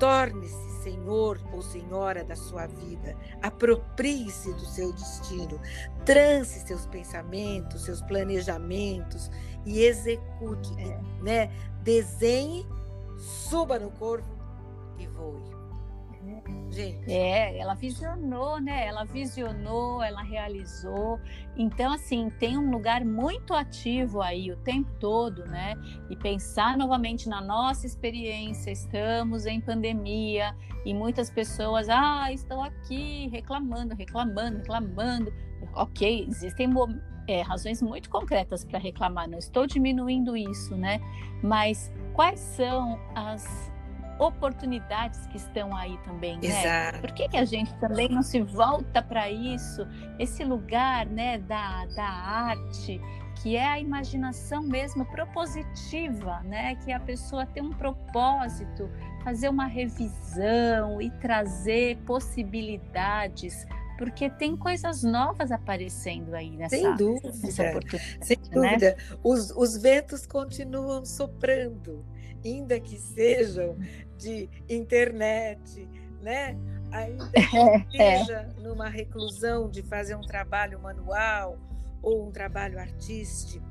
Torne-se 0.00 0.82
senhor 0.82 1.38
ou 1.52 1.62
senhora 1.62 2.24
da 2.24 2.34
sua 2.34 2.66
vida. 2.66 3.14
Aproprie-se 3.42 4.52
do 4.54 4.64
seu 4.64 4.92
destino. 4.92 5.60
Trance 6.04 6.66
seus 6.66 6.86
pensamentos, 6.86 7.84
seus 7.84 8.00
planejamentos 8.02 9.30
e 9.64 9.82
execute, 9.82 10.72
é. 10.78 11.00
né? 11.22 11.52
Desenhe, 11.82 12.66
suba 13.18 13.78
no 13.78 13.90
corpo 13.92 14.26
e 14.98 15.06
voe. 15.06 15.59
Gente. 16.70 17.10
É, 17.10 17.58
ela 17.58 17.74
visionou, 17.74 18.60
né? 18.60 18.86
Ela 18.86 19.04
visionou, 19.04 20.02
ela 20.02 20.22
realizou. 20.22 21.18
Então, 21.56 21.92
assim, 21.92 22.30
tem 22.38 22.56
um 22.56 22.70
lugar 22.70 23.04
muito 23.04 23.54
ativo 23.54 24.22
aí 24.22 24.52
o 24.52 24.56
tempo 24.58 24.90
todo, 25.00 25.44
né? 25.46 25.74
E 26.08 26.16
pensar 26.16 26.76
novamente 26.76 27.28
na 27.28 27.40
nossa 27.40 27.86
experiência. 27.86 28.70
Estamos 28.70 29.46
em 29.46 29.60
pandemia 29.60 30.54
e 30.84 30.94
muitas 30.94 31.30
pessoas, 31.30 31.88
ah, 31.88 32.32
estão 32.32 32.62
aqui 32.62 33.28
reclamando, 33.28 33.94
reclamando, 33.94 34.58
reclamando. 34.58 35.32
Ok, 35.74 36.26
existem 36.28 36.68
é, 37.28 37.42
razões 37.42 37.82
muito 37.82 38.08
concretas 38.08 38.64
para 38.64 38.78
reclamar, 38.78 39.28
não 39.28 39.38
estou 39.38 39.66
diminuindo 39.66 40.36
isso, 40.36 40.76
né? 40.76 41.00
Mas 41.42 41.92
quais 42.14 42.40
são 42.40 42.98
as 43.14 43.69
oportunidades 44.20 45.26
que 45.28 45.38
estão 45.38 45.74
aí 45.74 45.98
também, 46.04 46.38
né? 46.38 46.46
Exato. 46.46 47.00
Por 47.00 47.12
que, 47.12 47.28
que 47.28 47.36
a 47.36 47.44
gente 47.44 47.74
também 47.76 48.08
não 48.08 48.22
se 48.22 48.40
volta 48.42 49.02
para 49.02 49.30
isso? 49.30 49.86
Esse 50.18 50.44
lugar, 50.44 51.06
né, 51.06 51.38
da, 51.38 51.86
da 51.86 52.04
arte, 52.04 53.00
que 53.42 53.56
é 53.56 53.66
a 53.66 53.80
imaginação 53.80 54.62
mesmo 54.62 55.06
propositiva, 55.06 56.40
né? 56.44 56.74
Que 56.76 56.92
a 56.92 57.00
pessoa 57.00 57.46
tem 57.46 57.62
um 57.62 57.72
propósito, 57.72 58.90
fazer 59.24 59.48
uma 59.48 59.66
revisão 59.66 61.00
e 61.00 61.10
trazer 61.10 61.96
possibilidades 62.04 63.66
porque 64.00 64.30
tem 64.30 64.56
coisas 64.56 65.02
novas 65.02 65.52
aparecendo 65.52 66.32
aí 66.34 66.56
nessa, 66.56 66.74
sem 66.74 66.96
dúvida, 66.96 67.32
nessa 67.42 67.68
oportunidade. 67.68 68.18
Sem 68.22 68.38
né? 68.38 68.48
dúvida. 68.50 68.96
Né? 68.96 69.18
Os, 69.22 69.50
os 69.50 69.76
ventos 69.76 70.24
continuam 70.24 71.04
soprando, 71.04 72.02
ainda 72.44 72.78
que 72.80 72.98
sejam 72.98 73.76
de 74.16 74.48
internet, 74.68 75.88
né? 76.22 76.56
Ainda 76.92 77.30
que 77.90 78.00
é, 78.00 78.14
é. 78.14 78.18
seja 78.18 78.54
é. 78.56 78.60
numa 78.60 78.88
reclusão 78.88 79.68
de 79.68 79.82
fazer 79.82 80.14
um 80.14 80.22
trabalho 80.22 80.80
manual 80.80 81.58
ou 82.02 82.26
um 82.26 82.30
trabalho 82.30 82.78
artístico 82.78 83.70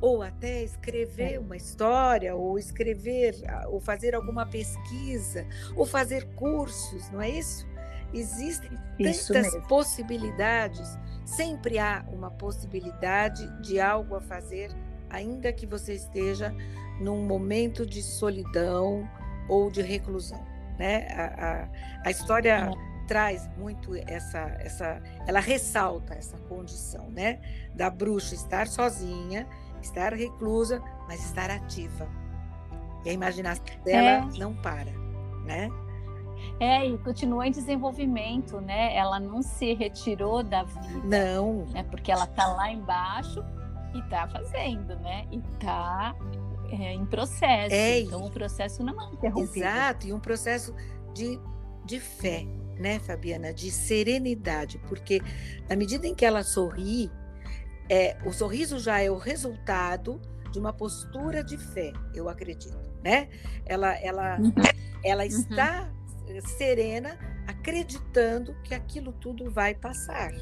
ou 0.00 0.22
até 0.22 0.62
escrever 0.62 1.38
uma 1.38 1.56
história, 1.56 2.34
ou 2.34 2.58
escrever, 2.58 3.36
ou 3.68 3.80
fazer 3.80 4.14
alguma 4.14 4.44
pesquisa, 4.44 5.46
ou 5.74 5.86
fazer 5.86 6.26
cursos, 6.34 7.10
não 7.10 7.22
é 7.22 7.30
isso? 7.30 7.66
Existem 8.12 8.70
tantas 8.98 9.56
possibilidades, 9.66 10.86
sempre 11.24 11.78
há 11.78 12.04
uma 12.12 12.30
possibilidade 12.30 13.48
de 13.62 13.80
algo 13.80 14.14
a 14.14 14.20
fazer, 14.20 14.70
ainda 15.08 15.50
que 15.52 15.66
você 15.66 15.94
esteja 15.94 16.54
num 17.00 17.24
momento 17.26 17.84
de 17.86 18.02
solidão 18.02 19.08
ou 19.48 19.70
de 19.70 19.82
reclusão. 19.82 20.44
Né? 20.78 21.06
A, 21.12 21.24
a, 21.24 21.68
a 22.04 22.10
história 22.10 22.70
é. 22.70 23.06
traz 23.06 23.48
muito 23.56 23.94
essa, 24.06 24.40
essa, 24.60 25.02
ela 25.26 25.40
ressalta 25.40 26.14
essa 26.14 26.36
condição, 26.38 27.10
né, 27.10 27.38
da 27.74 27.88
bruxa 27.88 28.34
estar 28.34 28.66
sozinha, 28.66 29.46
estar 29.80 30.12
reclusa, 30.12 30.82
mas 31.06 31.24
estar 31.24 31.50
ativa. 31.50 32.08
E 33.04 33.10
a 33.10 33.12
imaginação 33.12 33.64
dela 33.84 34.28
é. 34.34 34.38
não 34.38 34.54
para, 34.54 34.90
né? 35.44 35.68
É, 36.60 36.86
e 36.86 36.96
continua 36.98 37.46
em 37.46 37.50
desenvolvimento, 37.50 38.60
né? 38.60 38.94
Ela 38.96 39.18
não 39.18 39.42
se 39.42 39.74
retirou 39.74 40.42
da 40.42 40.62
vida. 40.62 41.00
Não. 41.04 41.66
É 41.74 41.82
porque 41.82 42.12
ela 42.12 42.26
tá 42.26 42.46
lá 42.46 42.70
embaixo 42.70 43.44
e 43.94 44.02
tá 44.02 44.28
fazendo, 44.28 44.96
né? 45.00 45.26
E 45.30 45.40
tá 45.58 46.14
é, 46.70 46.92
em 46.92 47.06
processo. 47.06 47.74
É, 47.74 48.00
então 48.00 48.24
o 48.24 48.30
processo 48.30 48.82
não 48.82 49.00
é 49.00 49.12
interrompido. 49.12 49.56
Exato, 49.56 50.06
e 50.06 50.12
um 50.12 50.20
processo 50.20 50.74
de, 51.14 51.40
de 51.84 52.00
fé, 52.00 52.46
né, 52.78 52.98
Fabiana? 52.98 53.52
De 53.52 53.70
serenidade, 53.70 54.78
porque 54.88 55.20
na 55.68 55.76
medida 55.76 56.06
em 56.06 56.14
que 56.14 56.24
ela 56.24 56.42
sorri, 56.42 57.10
é, 57.88 58.16
o 58.24 58.32
sorriso 58.32 58.78
já 58.78 59.00
é 59.00 59.10
o 59.10 59.16
resultado 59.16 60.20
de 60.50 60.58
uma 60.58 60.72
postura 60.72 61.42
de 61.42 61.58
fé, 61.58 61.92
eu 62.14 62.28
acredito, 62.28 62.78
né? 63.02 63.28
Ela, 63.66 63.94
ela, 63.98 64.38
uhum. 64.38 64.52
ela 65.02 65.22
uhum. 65.22 65.28
está 65.28 65.92
uhum. 66.28 66.40
serena, 66.40 67.18
acreditando 67.46 68.54
que 68.62 68.74
aquilo 68.74 69.12
tudo 69.12 69.50
vai 69.50 69.74
passar 69.74 70.32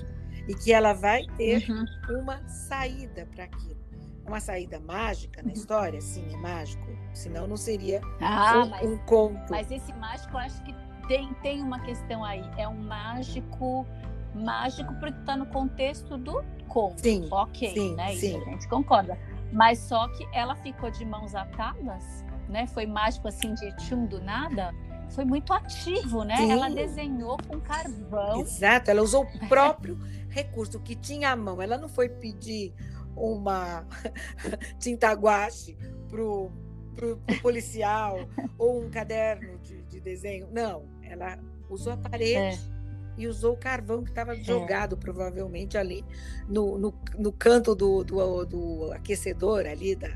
e 0.46 0.54
que 0.54 0.72
ela 0.72 0.92
vai 0.92 1.24
ter 1.36 1.68
uhum. 1.68 1.84
uma 2.20 2.46
saída 2.48 3.26
para 3.34 3.44
aquilo. 3.44 3.81
Uma 4.26 4.40
saída 4.40 4.78
mágica 4.80 5.42
na 5.42 5.52
história, 5.52 6.00
sim, 6.00 6.24
é 6.32 6.36
mágico, 6.36 6.86
senão 7.12 7.46
não 7.46 7.56
seria 7.56 8.00
ah, 8.20 8.62
um, 8.64 8.70
mas, 8.70 8.86
um 8.86 8.98
conto. 8.98 9.50
Mas 9.50 9.70
esse 9.70 9.92
mágico, 9.94 10.32
eu 10.34 10.38
acho 10.38 10.62
que 10.62 10.74
tem, 11.08 11.34
tem 11.42 11.62
uma 11.62 11.80
questão 11.80 12.24
aí, 12.24 12.42
é 12.56 12.66
um 12.68 12.78
mágico 12.78 13.86
mágico 14.34 14.94
porque 14.94 15.18
está 15.18 15.36
no 15.36 15.46
contexto 15.46 16.16
do 16.16 16.42
conto. 16.68 17.00
Sim, 17.00 17.28
ok, 17.30 17.72
sim, 17.72 17.94
né? 17.94 18.14
Sim. 18.14 18.38
Isso 18.38 18.48
a 18.48 18.50
gente 18.50 18.68
concorda. 18.68 19.18
Mas 19.52 19.78
só 19.78 20.08
que 20.08 20.26
ela 20.32 20.54
ficou 20.56 20.90
de 20.90 21.04
mãos 21.04 21.34
atadas, 21.34 22.24
né? 22.48 22.66
Foi 22.66 22.86
mágico 22.86 23.28
assim 23.28 23.54
de 23.54 23.70
tchum 23.76 24.06
do 24.06 24.20
nada. 24.20 24.74
Foi 25.10 25.26
muito 25.26 25.52
ativo, 25.52 26.24
né? 26.24 26.36
Sim. 26.38 26.52
Ela 26.52 26.70
desenhou 26.70 27.36
com 27.46 27.60
carvão. 27.60 28.40
Exato, 28.40 28.90
ela 28.90 29.02
usou 29.02 29.24
o 29.24 29.48
próprio 29.48 29.98
recurso 30.30 30.80
que 30.80 30.96
tinha 30.96 31.32
à 31.32 31.36
mão. 31.36 31.60
Ela 31.60 31.76
não 31.76 31.88
foi 31.88 32.08
pedir 32.08 32.72
uma 33.16 33.86
tinta 34.78 35.12
guache 35.12 35.76
pro, 36.08 36.50
pro, 36.94 37.16
pro 37.18 37.40
policial 37.40 38.18
ou 38.58 38.82
um 38.82 38.90
caderno 38.90 39.58
de, 39.58 39.82
de, 39.82 40.00
desenho. 40.00 40.48
Não, 40.50 40.84
ela 41.02 41.38
usou 41.68 41.92
a 41.92 41.96
parede. 41.96 42.68
É 42.68 42.72
e 43.16 43.26
usou 43.26 43.54
o 43.54 43.56
carvão 43.56 44.02
que 44.02 44.10
estava 44.10 44.34
é. 44.34 44.42
jogado, 44.42 44.96
é. 44.96 44.98
provavelmente, 44.98 45.76
ali 45.76 46.04
no, 46.48 46.78
no, 46.78 46.94
no 47.18 47.32
canto 47.32 47.74
do, 47.74 48.02
do, 48.02 48.44
do, 48.46 48.92
aquecedor 48.92 49.66
ali, 49.66 49.94
da, 49.94 50.08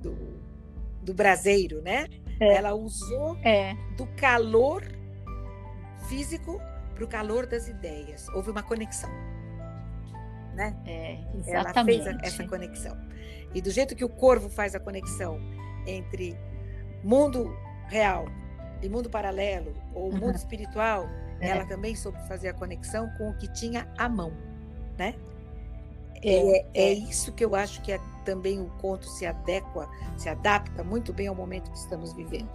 do, 0.00 0.14
do 1.02 1.14
braseiro, 1.14 1.80
né? 1.82 2.06
É. 2.38 2.56
Ela 2.56 2.74
usou 2.74 3.36
é. 3.42 3.74
do 3.96 4.06
calor 4.16 4.84
físico 6.08 6.60
para 6.94 7.04
o 7.04 7.08
calor 7.08 7.46
das 7.46 7.68
ideias. 7.68 8.28
Houve 8.30 8.50
uma 8.50 8.62
conexão. 8.62 9.10
Né? 10.56 10.74
É, 10.86 11.18
exatamente. 11.34 12.08
Ela 12.08 12.18
fez 12.18 12.32
essa 12.34 12.48
conexão. 12.48 12.96
E 13.54 13.60
do 13.60 13.70
jeito 13.70 13.94
que 13.94 14.04
o 14.04 14.08
corvo 14.08 14.48
faz 14.48 14.74
a 14.74 14.80
conexão 14.80 15.38
entre 15.86 16.36
mundo 17.04 17.54
real 17.88 18.26
e 18.82 18.88
mundo 18.88 19.08
paralelo, 19.08 19.74
ou 19.94 20.10
mundo 20.10 20.34
espiritual, 20.34 21.06
é. 21.40 21.50
ela 21.50 21.66
também 21.66 21.94
soube 21.94 22.18
fazer 22.26 22.48
a 22.48 22.54
conexão 22.54 23.08
com 23.16 23.30
o 23.30 23.36
que 23.36 23.52
tinha 23.52 23.86
à 23.96 24.08
mão, 24.08 24.32
né? 24.98 25.14
É, 26.22 26.58
é, 26.58 26.66
é, 26.74 26.92
isso 26.92 27.32
que 27.32 27.44
eu 27.44 27.54
acho 27.54 27.82
que 27.82 27.92
é, 27.92 28.00
também 28.24 28.60
o 28.60 28.68
conto 28.78 29.06
se 29.06 29.26
adequa, 29.26 29.88
se 30.16 30.28
adapta 30.28 30.82
muito 30.82 31.12
bem 31.12 31.26
ao 31.26 31.34
momento 31.34 31.70
que 31.70 31.78
estamos 31.78 32.12
vivendo. 32.14 32.48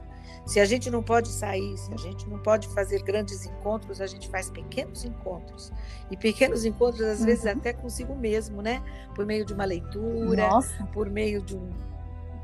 Se 0.46 0.60
a 0.60 0.66
gente 0.66 0.90
não 0.90 1.04
pode 1.04 1.28
sair, 1.28 1.78
se 1.78 1.94
a 1.94 1.98
gente 1.98 2.28
não 2.28 2.40
pode 2.40 2.68
fazer 2.70 3.02
grandes 3.04 3.46
encontros, 3.46 4.02
a 4.02 4.08
gente 4.08 4.28
faz 4.30 4.50
pequenos 4.50 5.06
encontros. 5.06 5.72
E 6.10 6.18
pequenos 6.18 6.66
encontros, 6.66 7.02
às 7.02 7.20
uhum. 7.20 7.26
vezes, 7.26 7.46
até 7.46 7.74
consigo 7.74 8.16
mesmo, 8.16 8.62
né? 8.62 8.84
Por 9.16 9.26
meio 9.26 9.46
de 9.46 9.54
uma 9.54 9.66
leitura, 9.66 10.50
Nossa. 10.50 10.84
por 10.88 11.10
meio 11.10 11.42
de 11.42 11.56
um, 11.56 11.70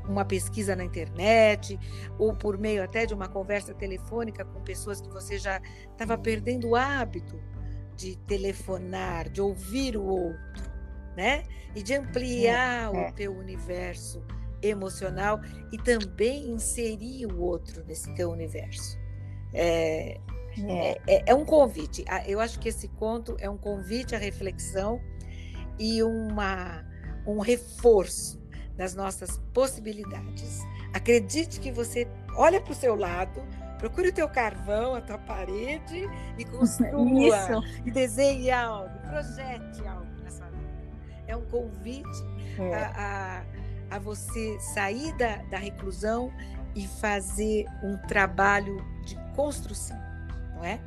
uma 0.08 0.24
pesquisa 0.24 0.74
na 0.74 0.84
internet, 0.84 1.78
ou 2.18 2.34
por 2.34 2.56
meio 2.56 2.82
até 2.82 3.04
de 3.04 3.14
uma 3.14 3.28
conversa 3.28 3.74
telefônica 3.74 4.44
com 4.44 4.60
pessoas 4.62 5.00
que 5.00 5.08
você 5.08 5.38
já 5.38 5.60
estava 5.90 6.16
perdendo 6.16 6.68
o 6.68 6.76
hábito 6.76 7.40
de 7.96 8.16
telefonar, 8.16 9.28
de 9.28 9.40
ouvir 9.40 9.96
o 9.96 10.04
outro, 10.04 10.70
né? 11.16 11.42
E 11.74 11.82
de 11.82 11.94
ampliar 11.94 12.94
é, 12.94 12.96
é. 12.96 13.08
o 13.10 13.12
teu 13.12 13.36
universo 13.36 14.24
emocional 14.62 15.40
e 15.72 15.78
também 15.78 16.50
inserir 16.50 17.26
o 17.26 17.40
outro 17.40 17.84
nesse 17.84 18.12
teu 18.14 18.30
universo. 18.30 18.98
É, 19.52 20.20
é. 20.66 21.00
é, 21.06 21.22
é 21.26 21.34
um 21.34 21.44
convite. 21.44 22.04
Eu 22.26 22.40
acho 22.40 22.58
que 22.58 22.68
esse 22.68 22.88
conto 22.88 23.36
é 23.38 23.48
um 23.48 23.56
convite 23.56 24.14
à 24.14 24.18
reflexão 24.18 25.00
e 25.78 26.02
uma, 26.02 26.84
um 27.26 27.38
reforço 27.38 28.38
das 28.76 28.94
nossas 28.94 29.38
possibilidades. 29.52 30.60
Acredite 30.92 31.60
que 31.60 31.70
você 31.70 32.08
olha 32.36 32.60
para 32.60 32.72
o 32.72 32.74
seu 32.74 32.94
lado, 32.94 33.42
procure 33.78 34.08
o 34.08 34.12
teu 34.12 34.28
carvão, 34.28 34.94
a 34.94 35.00
tua 35.00 35.18
parede 35.18 36.08
e 36.38 36.44
construa 36.46 37.28
Isso. 37.28 37.82
e 37.84 37.90
desenhe 37.90 38.50
algo, 38.50 38.96
projete 39.08 39.86
algo 39.86 40.22
na 40.22 40.30
sua 40.30 40.46
vida. 40.46 40.68
É 41.26 41.36
um 41.36 41.44
convite 41.46 42.38
é. 42.58 42.74
A, 42.74 42.92
a, 42.96 43.57
a, 43.90 43.98
você 43.98 44.58
sair 44.60 45.16
da, 45.16 45.36
da 45.44 45.58
reclusão 45.58 46.32
e 46.74 46.86
fazer 46.86 47.66
um 47.82 47.96
trabalho 48.06 48.84
de 49.04 49.16
construção, 49.34 49.98
não 50.54 50.64
é? 50.64 50.80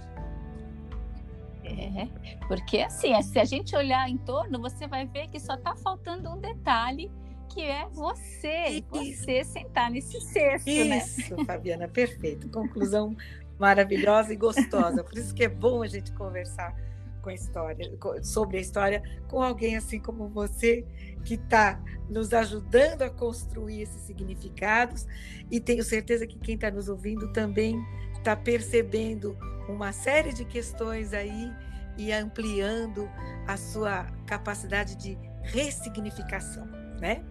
É, 1.64 2.08
porque 2.48 2.80
assim, 2.80 3.20
se 3.22 3.40
a 3.40 3.46
gente 3.46 3.76
olhar 3.76 4.10
em 4.10 4.18
torno, 4.18 4.60
você 4.60 4.88
vai 4.88 5.06
ver 5.06 5.28
que 5.28 5.40
só 5.40 5.56
está 5.56 5.76
faltando 5.76 6.30
um 6.30 6.40
detalhe 6.40 7.12
que 7.54 7.62
é 7.62 7.86
você, 7.90 8.84
Isso. 8.94 9.24
você 9.24 9.44
sentar 9.44 9.92
nesse 9.92 10.20
cesto, 10.22 10.70
né? 10.70 10.98
Isso, 10.98 11.36
né? 11.36 11.46
Fabiana, 11.46 11.88
perfeito. 11.88 12.50
Conclusão 12.50 13.16
maravilhosa 13.60 14.34
e 14.34 14.36
gostosa. 14.36 15.04
Por 15.04 15.18
isso 15.18 15.34
que 15.34 15.44
é 15.44 15.50
bom 15.50 15.84
a 15.84 15.88
gente 15.88 16.12
conversar 16.14 16.74
com 17.22 17.30
a 17.30 17.34
história, 17.34 17.92
sobre 18.24 18.58
a 18.58 18.62
história, 18.62 19.04
com 19.28 19.42
alguém 19.42 19.78
assim 19.78 20.00
como 20.00 20.28
você, 20.28 20.86
que 21.24 21.36
está 21.36 21.82
nos 22.10 22.34
ajudando 22.34 23.04
a 23.04 23.10
construir 23.10 23.84
esses 23.84 24.02
significados. 24.02 25.08
E 25.50 25.60
tenho 25.60 25.84
certeza 25.84 26.28
que 26.28 26.38
quem 26.40 26.56
está 26.56 26.72
nos 26.72 26.90
ouvindo 26.90 27.32
também 27.32 27.82
está 28.14 28.36
percebendo 28.36 29.38
uma 29.70 29.92
série 29.92 30.34
de 30.34 30.46
questões 30.46 31.14
aí 31.14 31.52
e 31.98 32.12
ampliando 32.12 33.10
a 33.48 33.58
sua 33.58 34.06
capacidade 34.26 34.96
de 34.96 35.18
ressignificação, 35.44 36.66
né? 37.00 37.24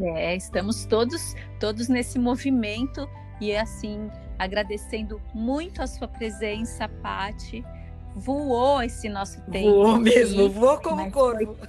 É, 0.00 0.34
estamos 0.34 0.84
todos 0.84 1.34
todos 1.60 1.88
nesse 1.88 2.18
movimento 2.18 3.08
e 3.40 3.54
assim 3.54 4.10
agradecendo 4.38 5.20
muito 5.32 5.82
a 5.82 5.86
sua 5.86 6.08
presença, 6.08 6.88
Pati. 6.88 7.64
Voou 8.16 8.82
esse 8.82 9.10
nosso 9.10 9.38
tempo. 9.50 9.70
Voou 9.70 9.98
mesmo, 9.98 10.48
voou 10.48 10.78
como 10.78 11.10
corvo. 11.12 11.54
Foi... 11.54 11.68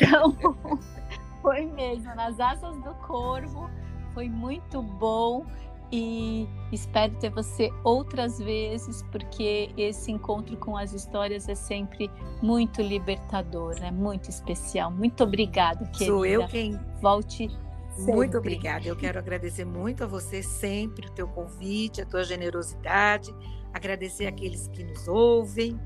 Então, 0.00 0.34
foi 1.42 1.66
mesmo, 1.66 2.14
nas 2.14 2.40
asas 2.40 2.74
do 2.78 2.94
corvo. 3.06 3.68
Foi 4.14 4.30
muito 4.30 4.80
bom. 4.80 5.44
e 5.92 6.48
espero 6.72 7.14
ter 7.16 7.28
você 7.28 7.70
outras 7.84 8.38
vezes, 8.38 9.02
porque 9.12 9.70
esse 9.76 10.10
encontro 10.10 10.56
com 10.56 10.74
as 10.74 10.94
histórias 10.94 11.48
é 11.48 11.54
sempre 11.54 12.10
muito 12.40 12.80
libertador, 12.80 13.76
é 13.82 13.90
muito 13.90 14.30
especial. 14.30 14.90
Muito 14.90 15.22
obrigada, 15.22 15.84
querida. 15.88 16.06
Sou 16.06 16.24
eu 16.24 16.48
quem 16.48 16.80
volte 17.02 17.50
Sempre. 17.94 18.12
Muito 18.12 18.38
obrigada. 18.38 18.86
Eu 18.86 18.96
quero 18.96 19.18
agradecer 19.18 19.64
muito 19.64 20.04
a 20.04 20.06
você 20.06 20.42
sempre 20.42 21.06
o 21.06 21.10
teu 21.10 21.28
convite, 21.28 22.02
a 22.02 22.06
tua 22.06 22.24
generosidade, 22.24 23.34
agradecer 23.72 24.26
aqueles 24.26 24.68
que 24.68 24.82
nos 24.82 25.06
ouvem. 25.06 25.78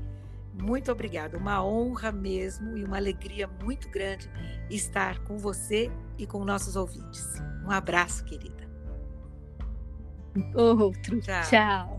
Muito 0.53 0.91
obrigada. 0.91 1.37
Uma 1.37 1.63
honra 1.63 2.11
mesmo 2.11 2.77
e 2.77 2.83
uma 2.83 2.97
alegria 2.97 3.47
muito 3.63 3.89
grande 3.89 4.29
estar 4.69 5.19
com 5.19 5.37
você 5.37 5.91
e 6.17 6.25
com 6.25 6.43
nossos 6.43 6.75
ouvintes. 6.75 7.25
Um 7.65 7.71
abraço, 7.71 8.25
querida. 8.25 8.67
Outro. 10.55 11.19
Tchau. 11.21 11.43
Tchau. 11.43 11.98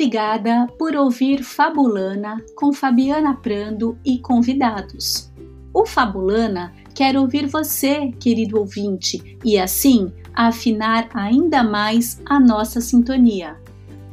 Obrigada 0.00 0.66
por 0.78 0.96
ouvir 0.96 1.44
Fabulana 1.44 2.42
com 2.56 2.72
Fabiana 2.72 3.34
Prando 3.34 3.98
e 4.02 4.18
convidados. 4.18 5.30
O 5.74 5.84
Fabulana 5.84 6.72
quer 6.94 7.18
ouvir 7.18 7.46
você, 7.46 8.10
querido 8.18 8.58
ouvinte, 8.58 9.38
e 9.44 9.58
assim 9.58 10.10
afinar 10.32 11.10
ainda 11.12 11.62
mais 11.62 12.18
a 12.24 12.40
nossa 12.40 12.80
sintonia. 12.80 13.60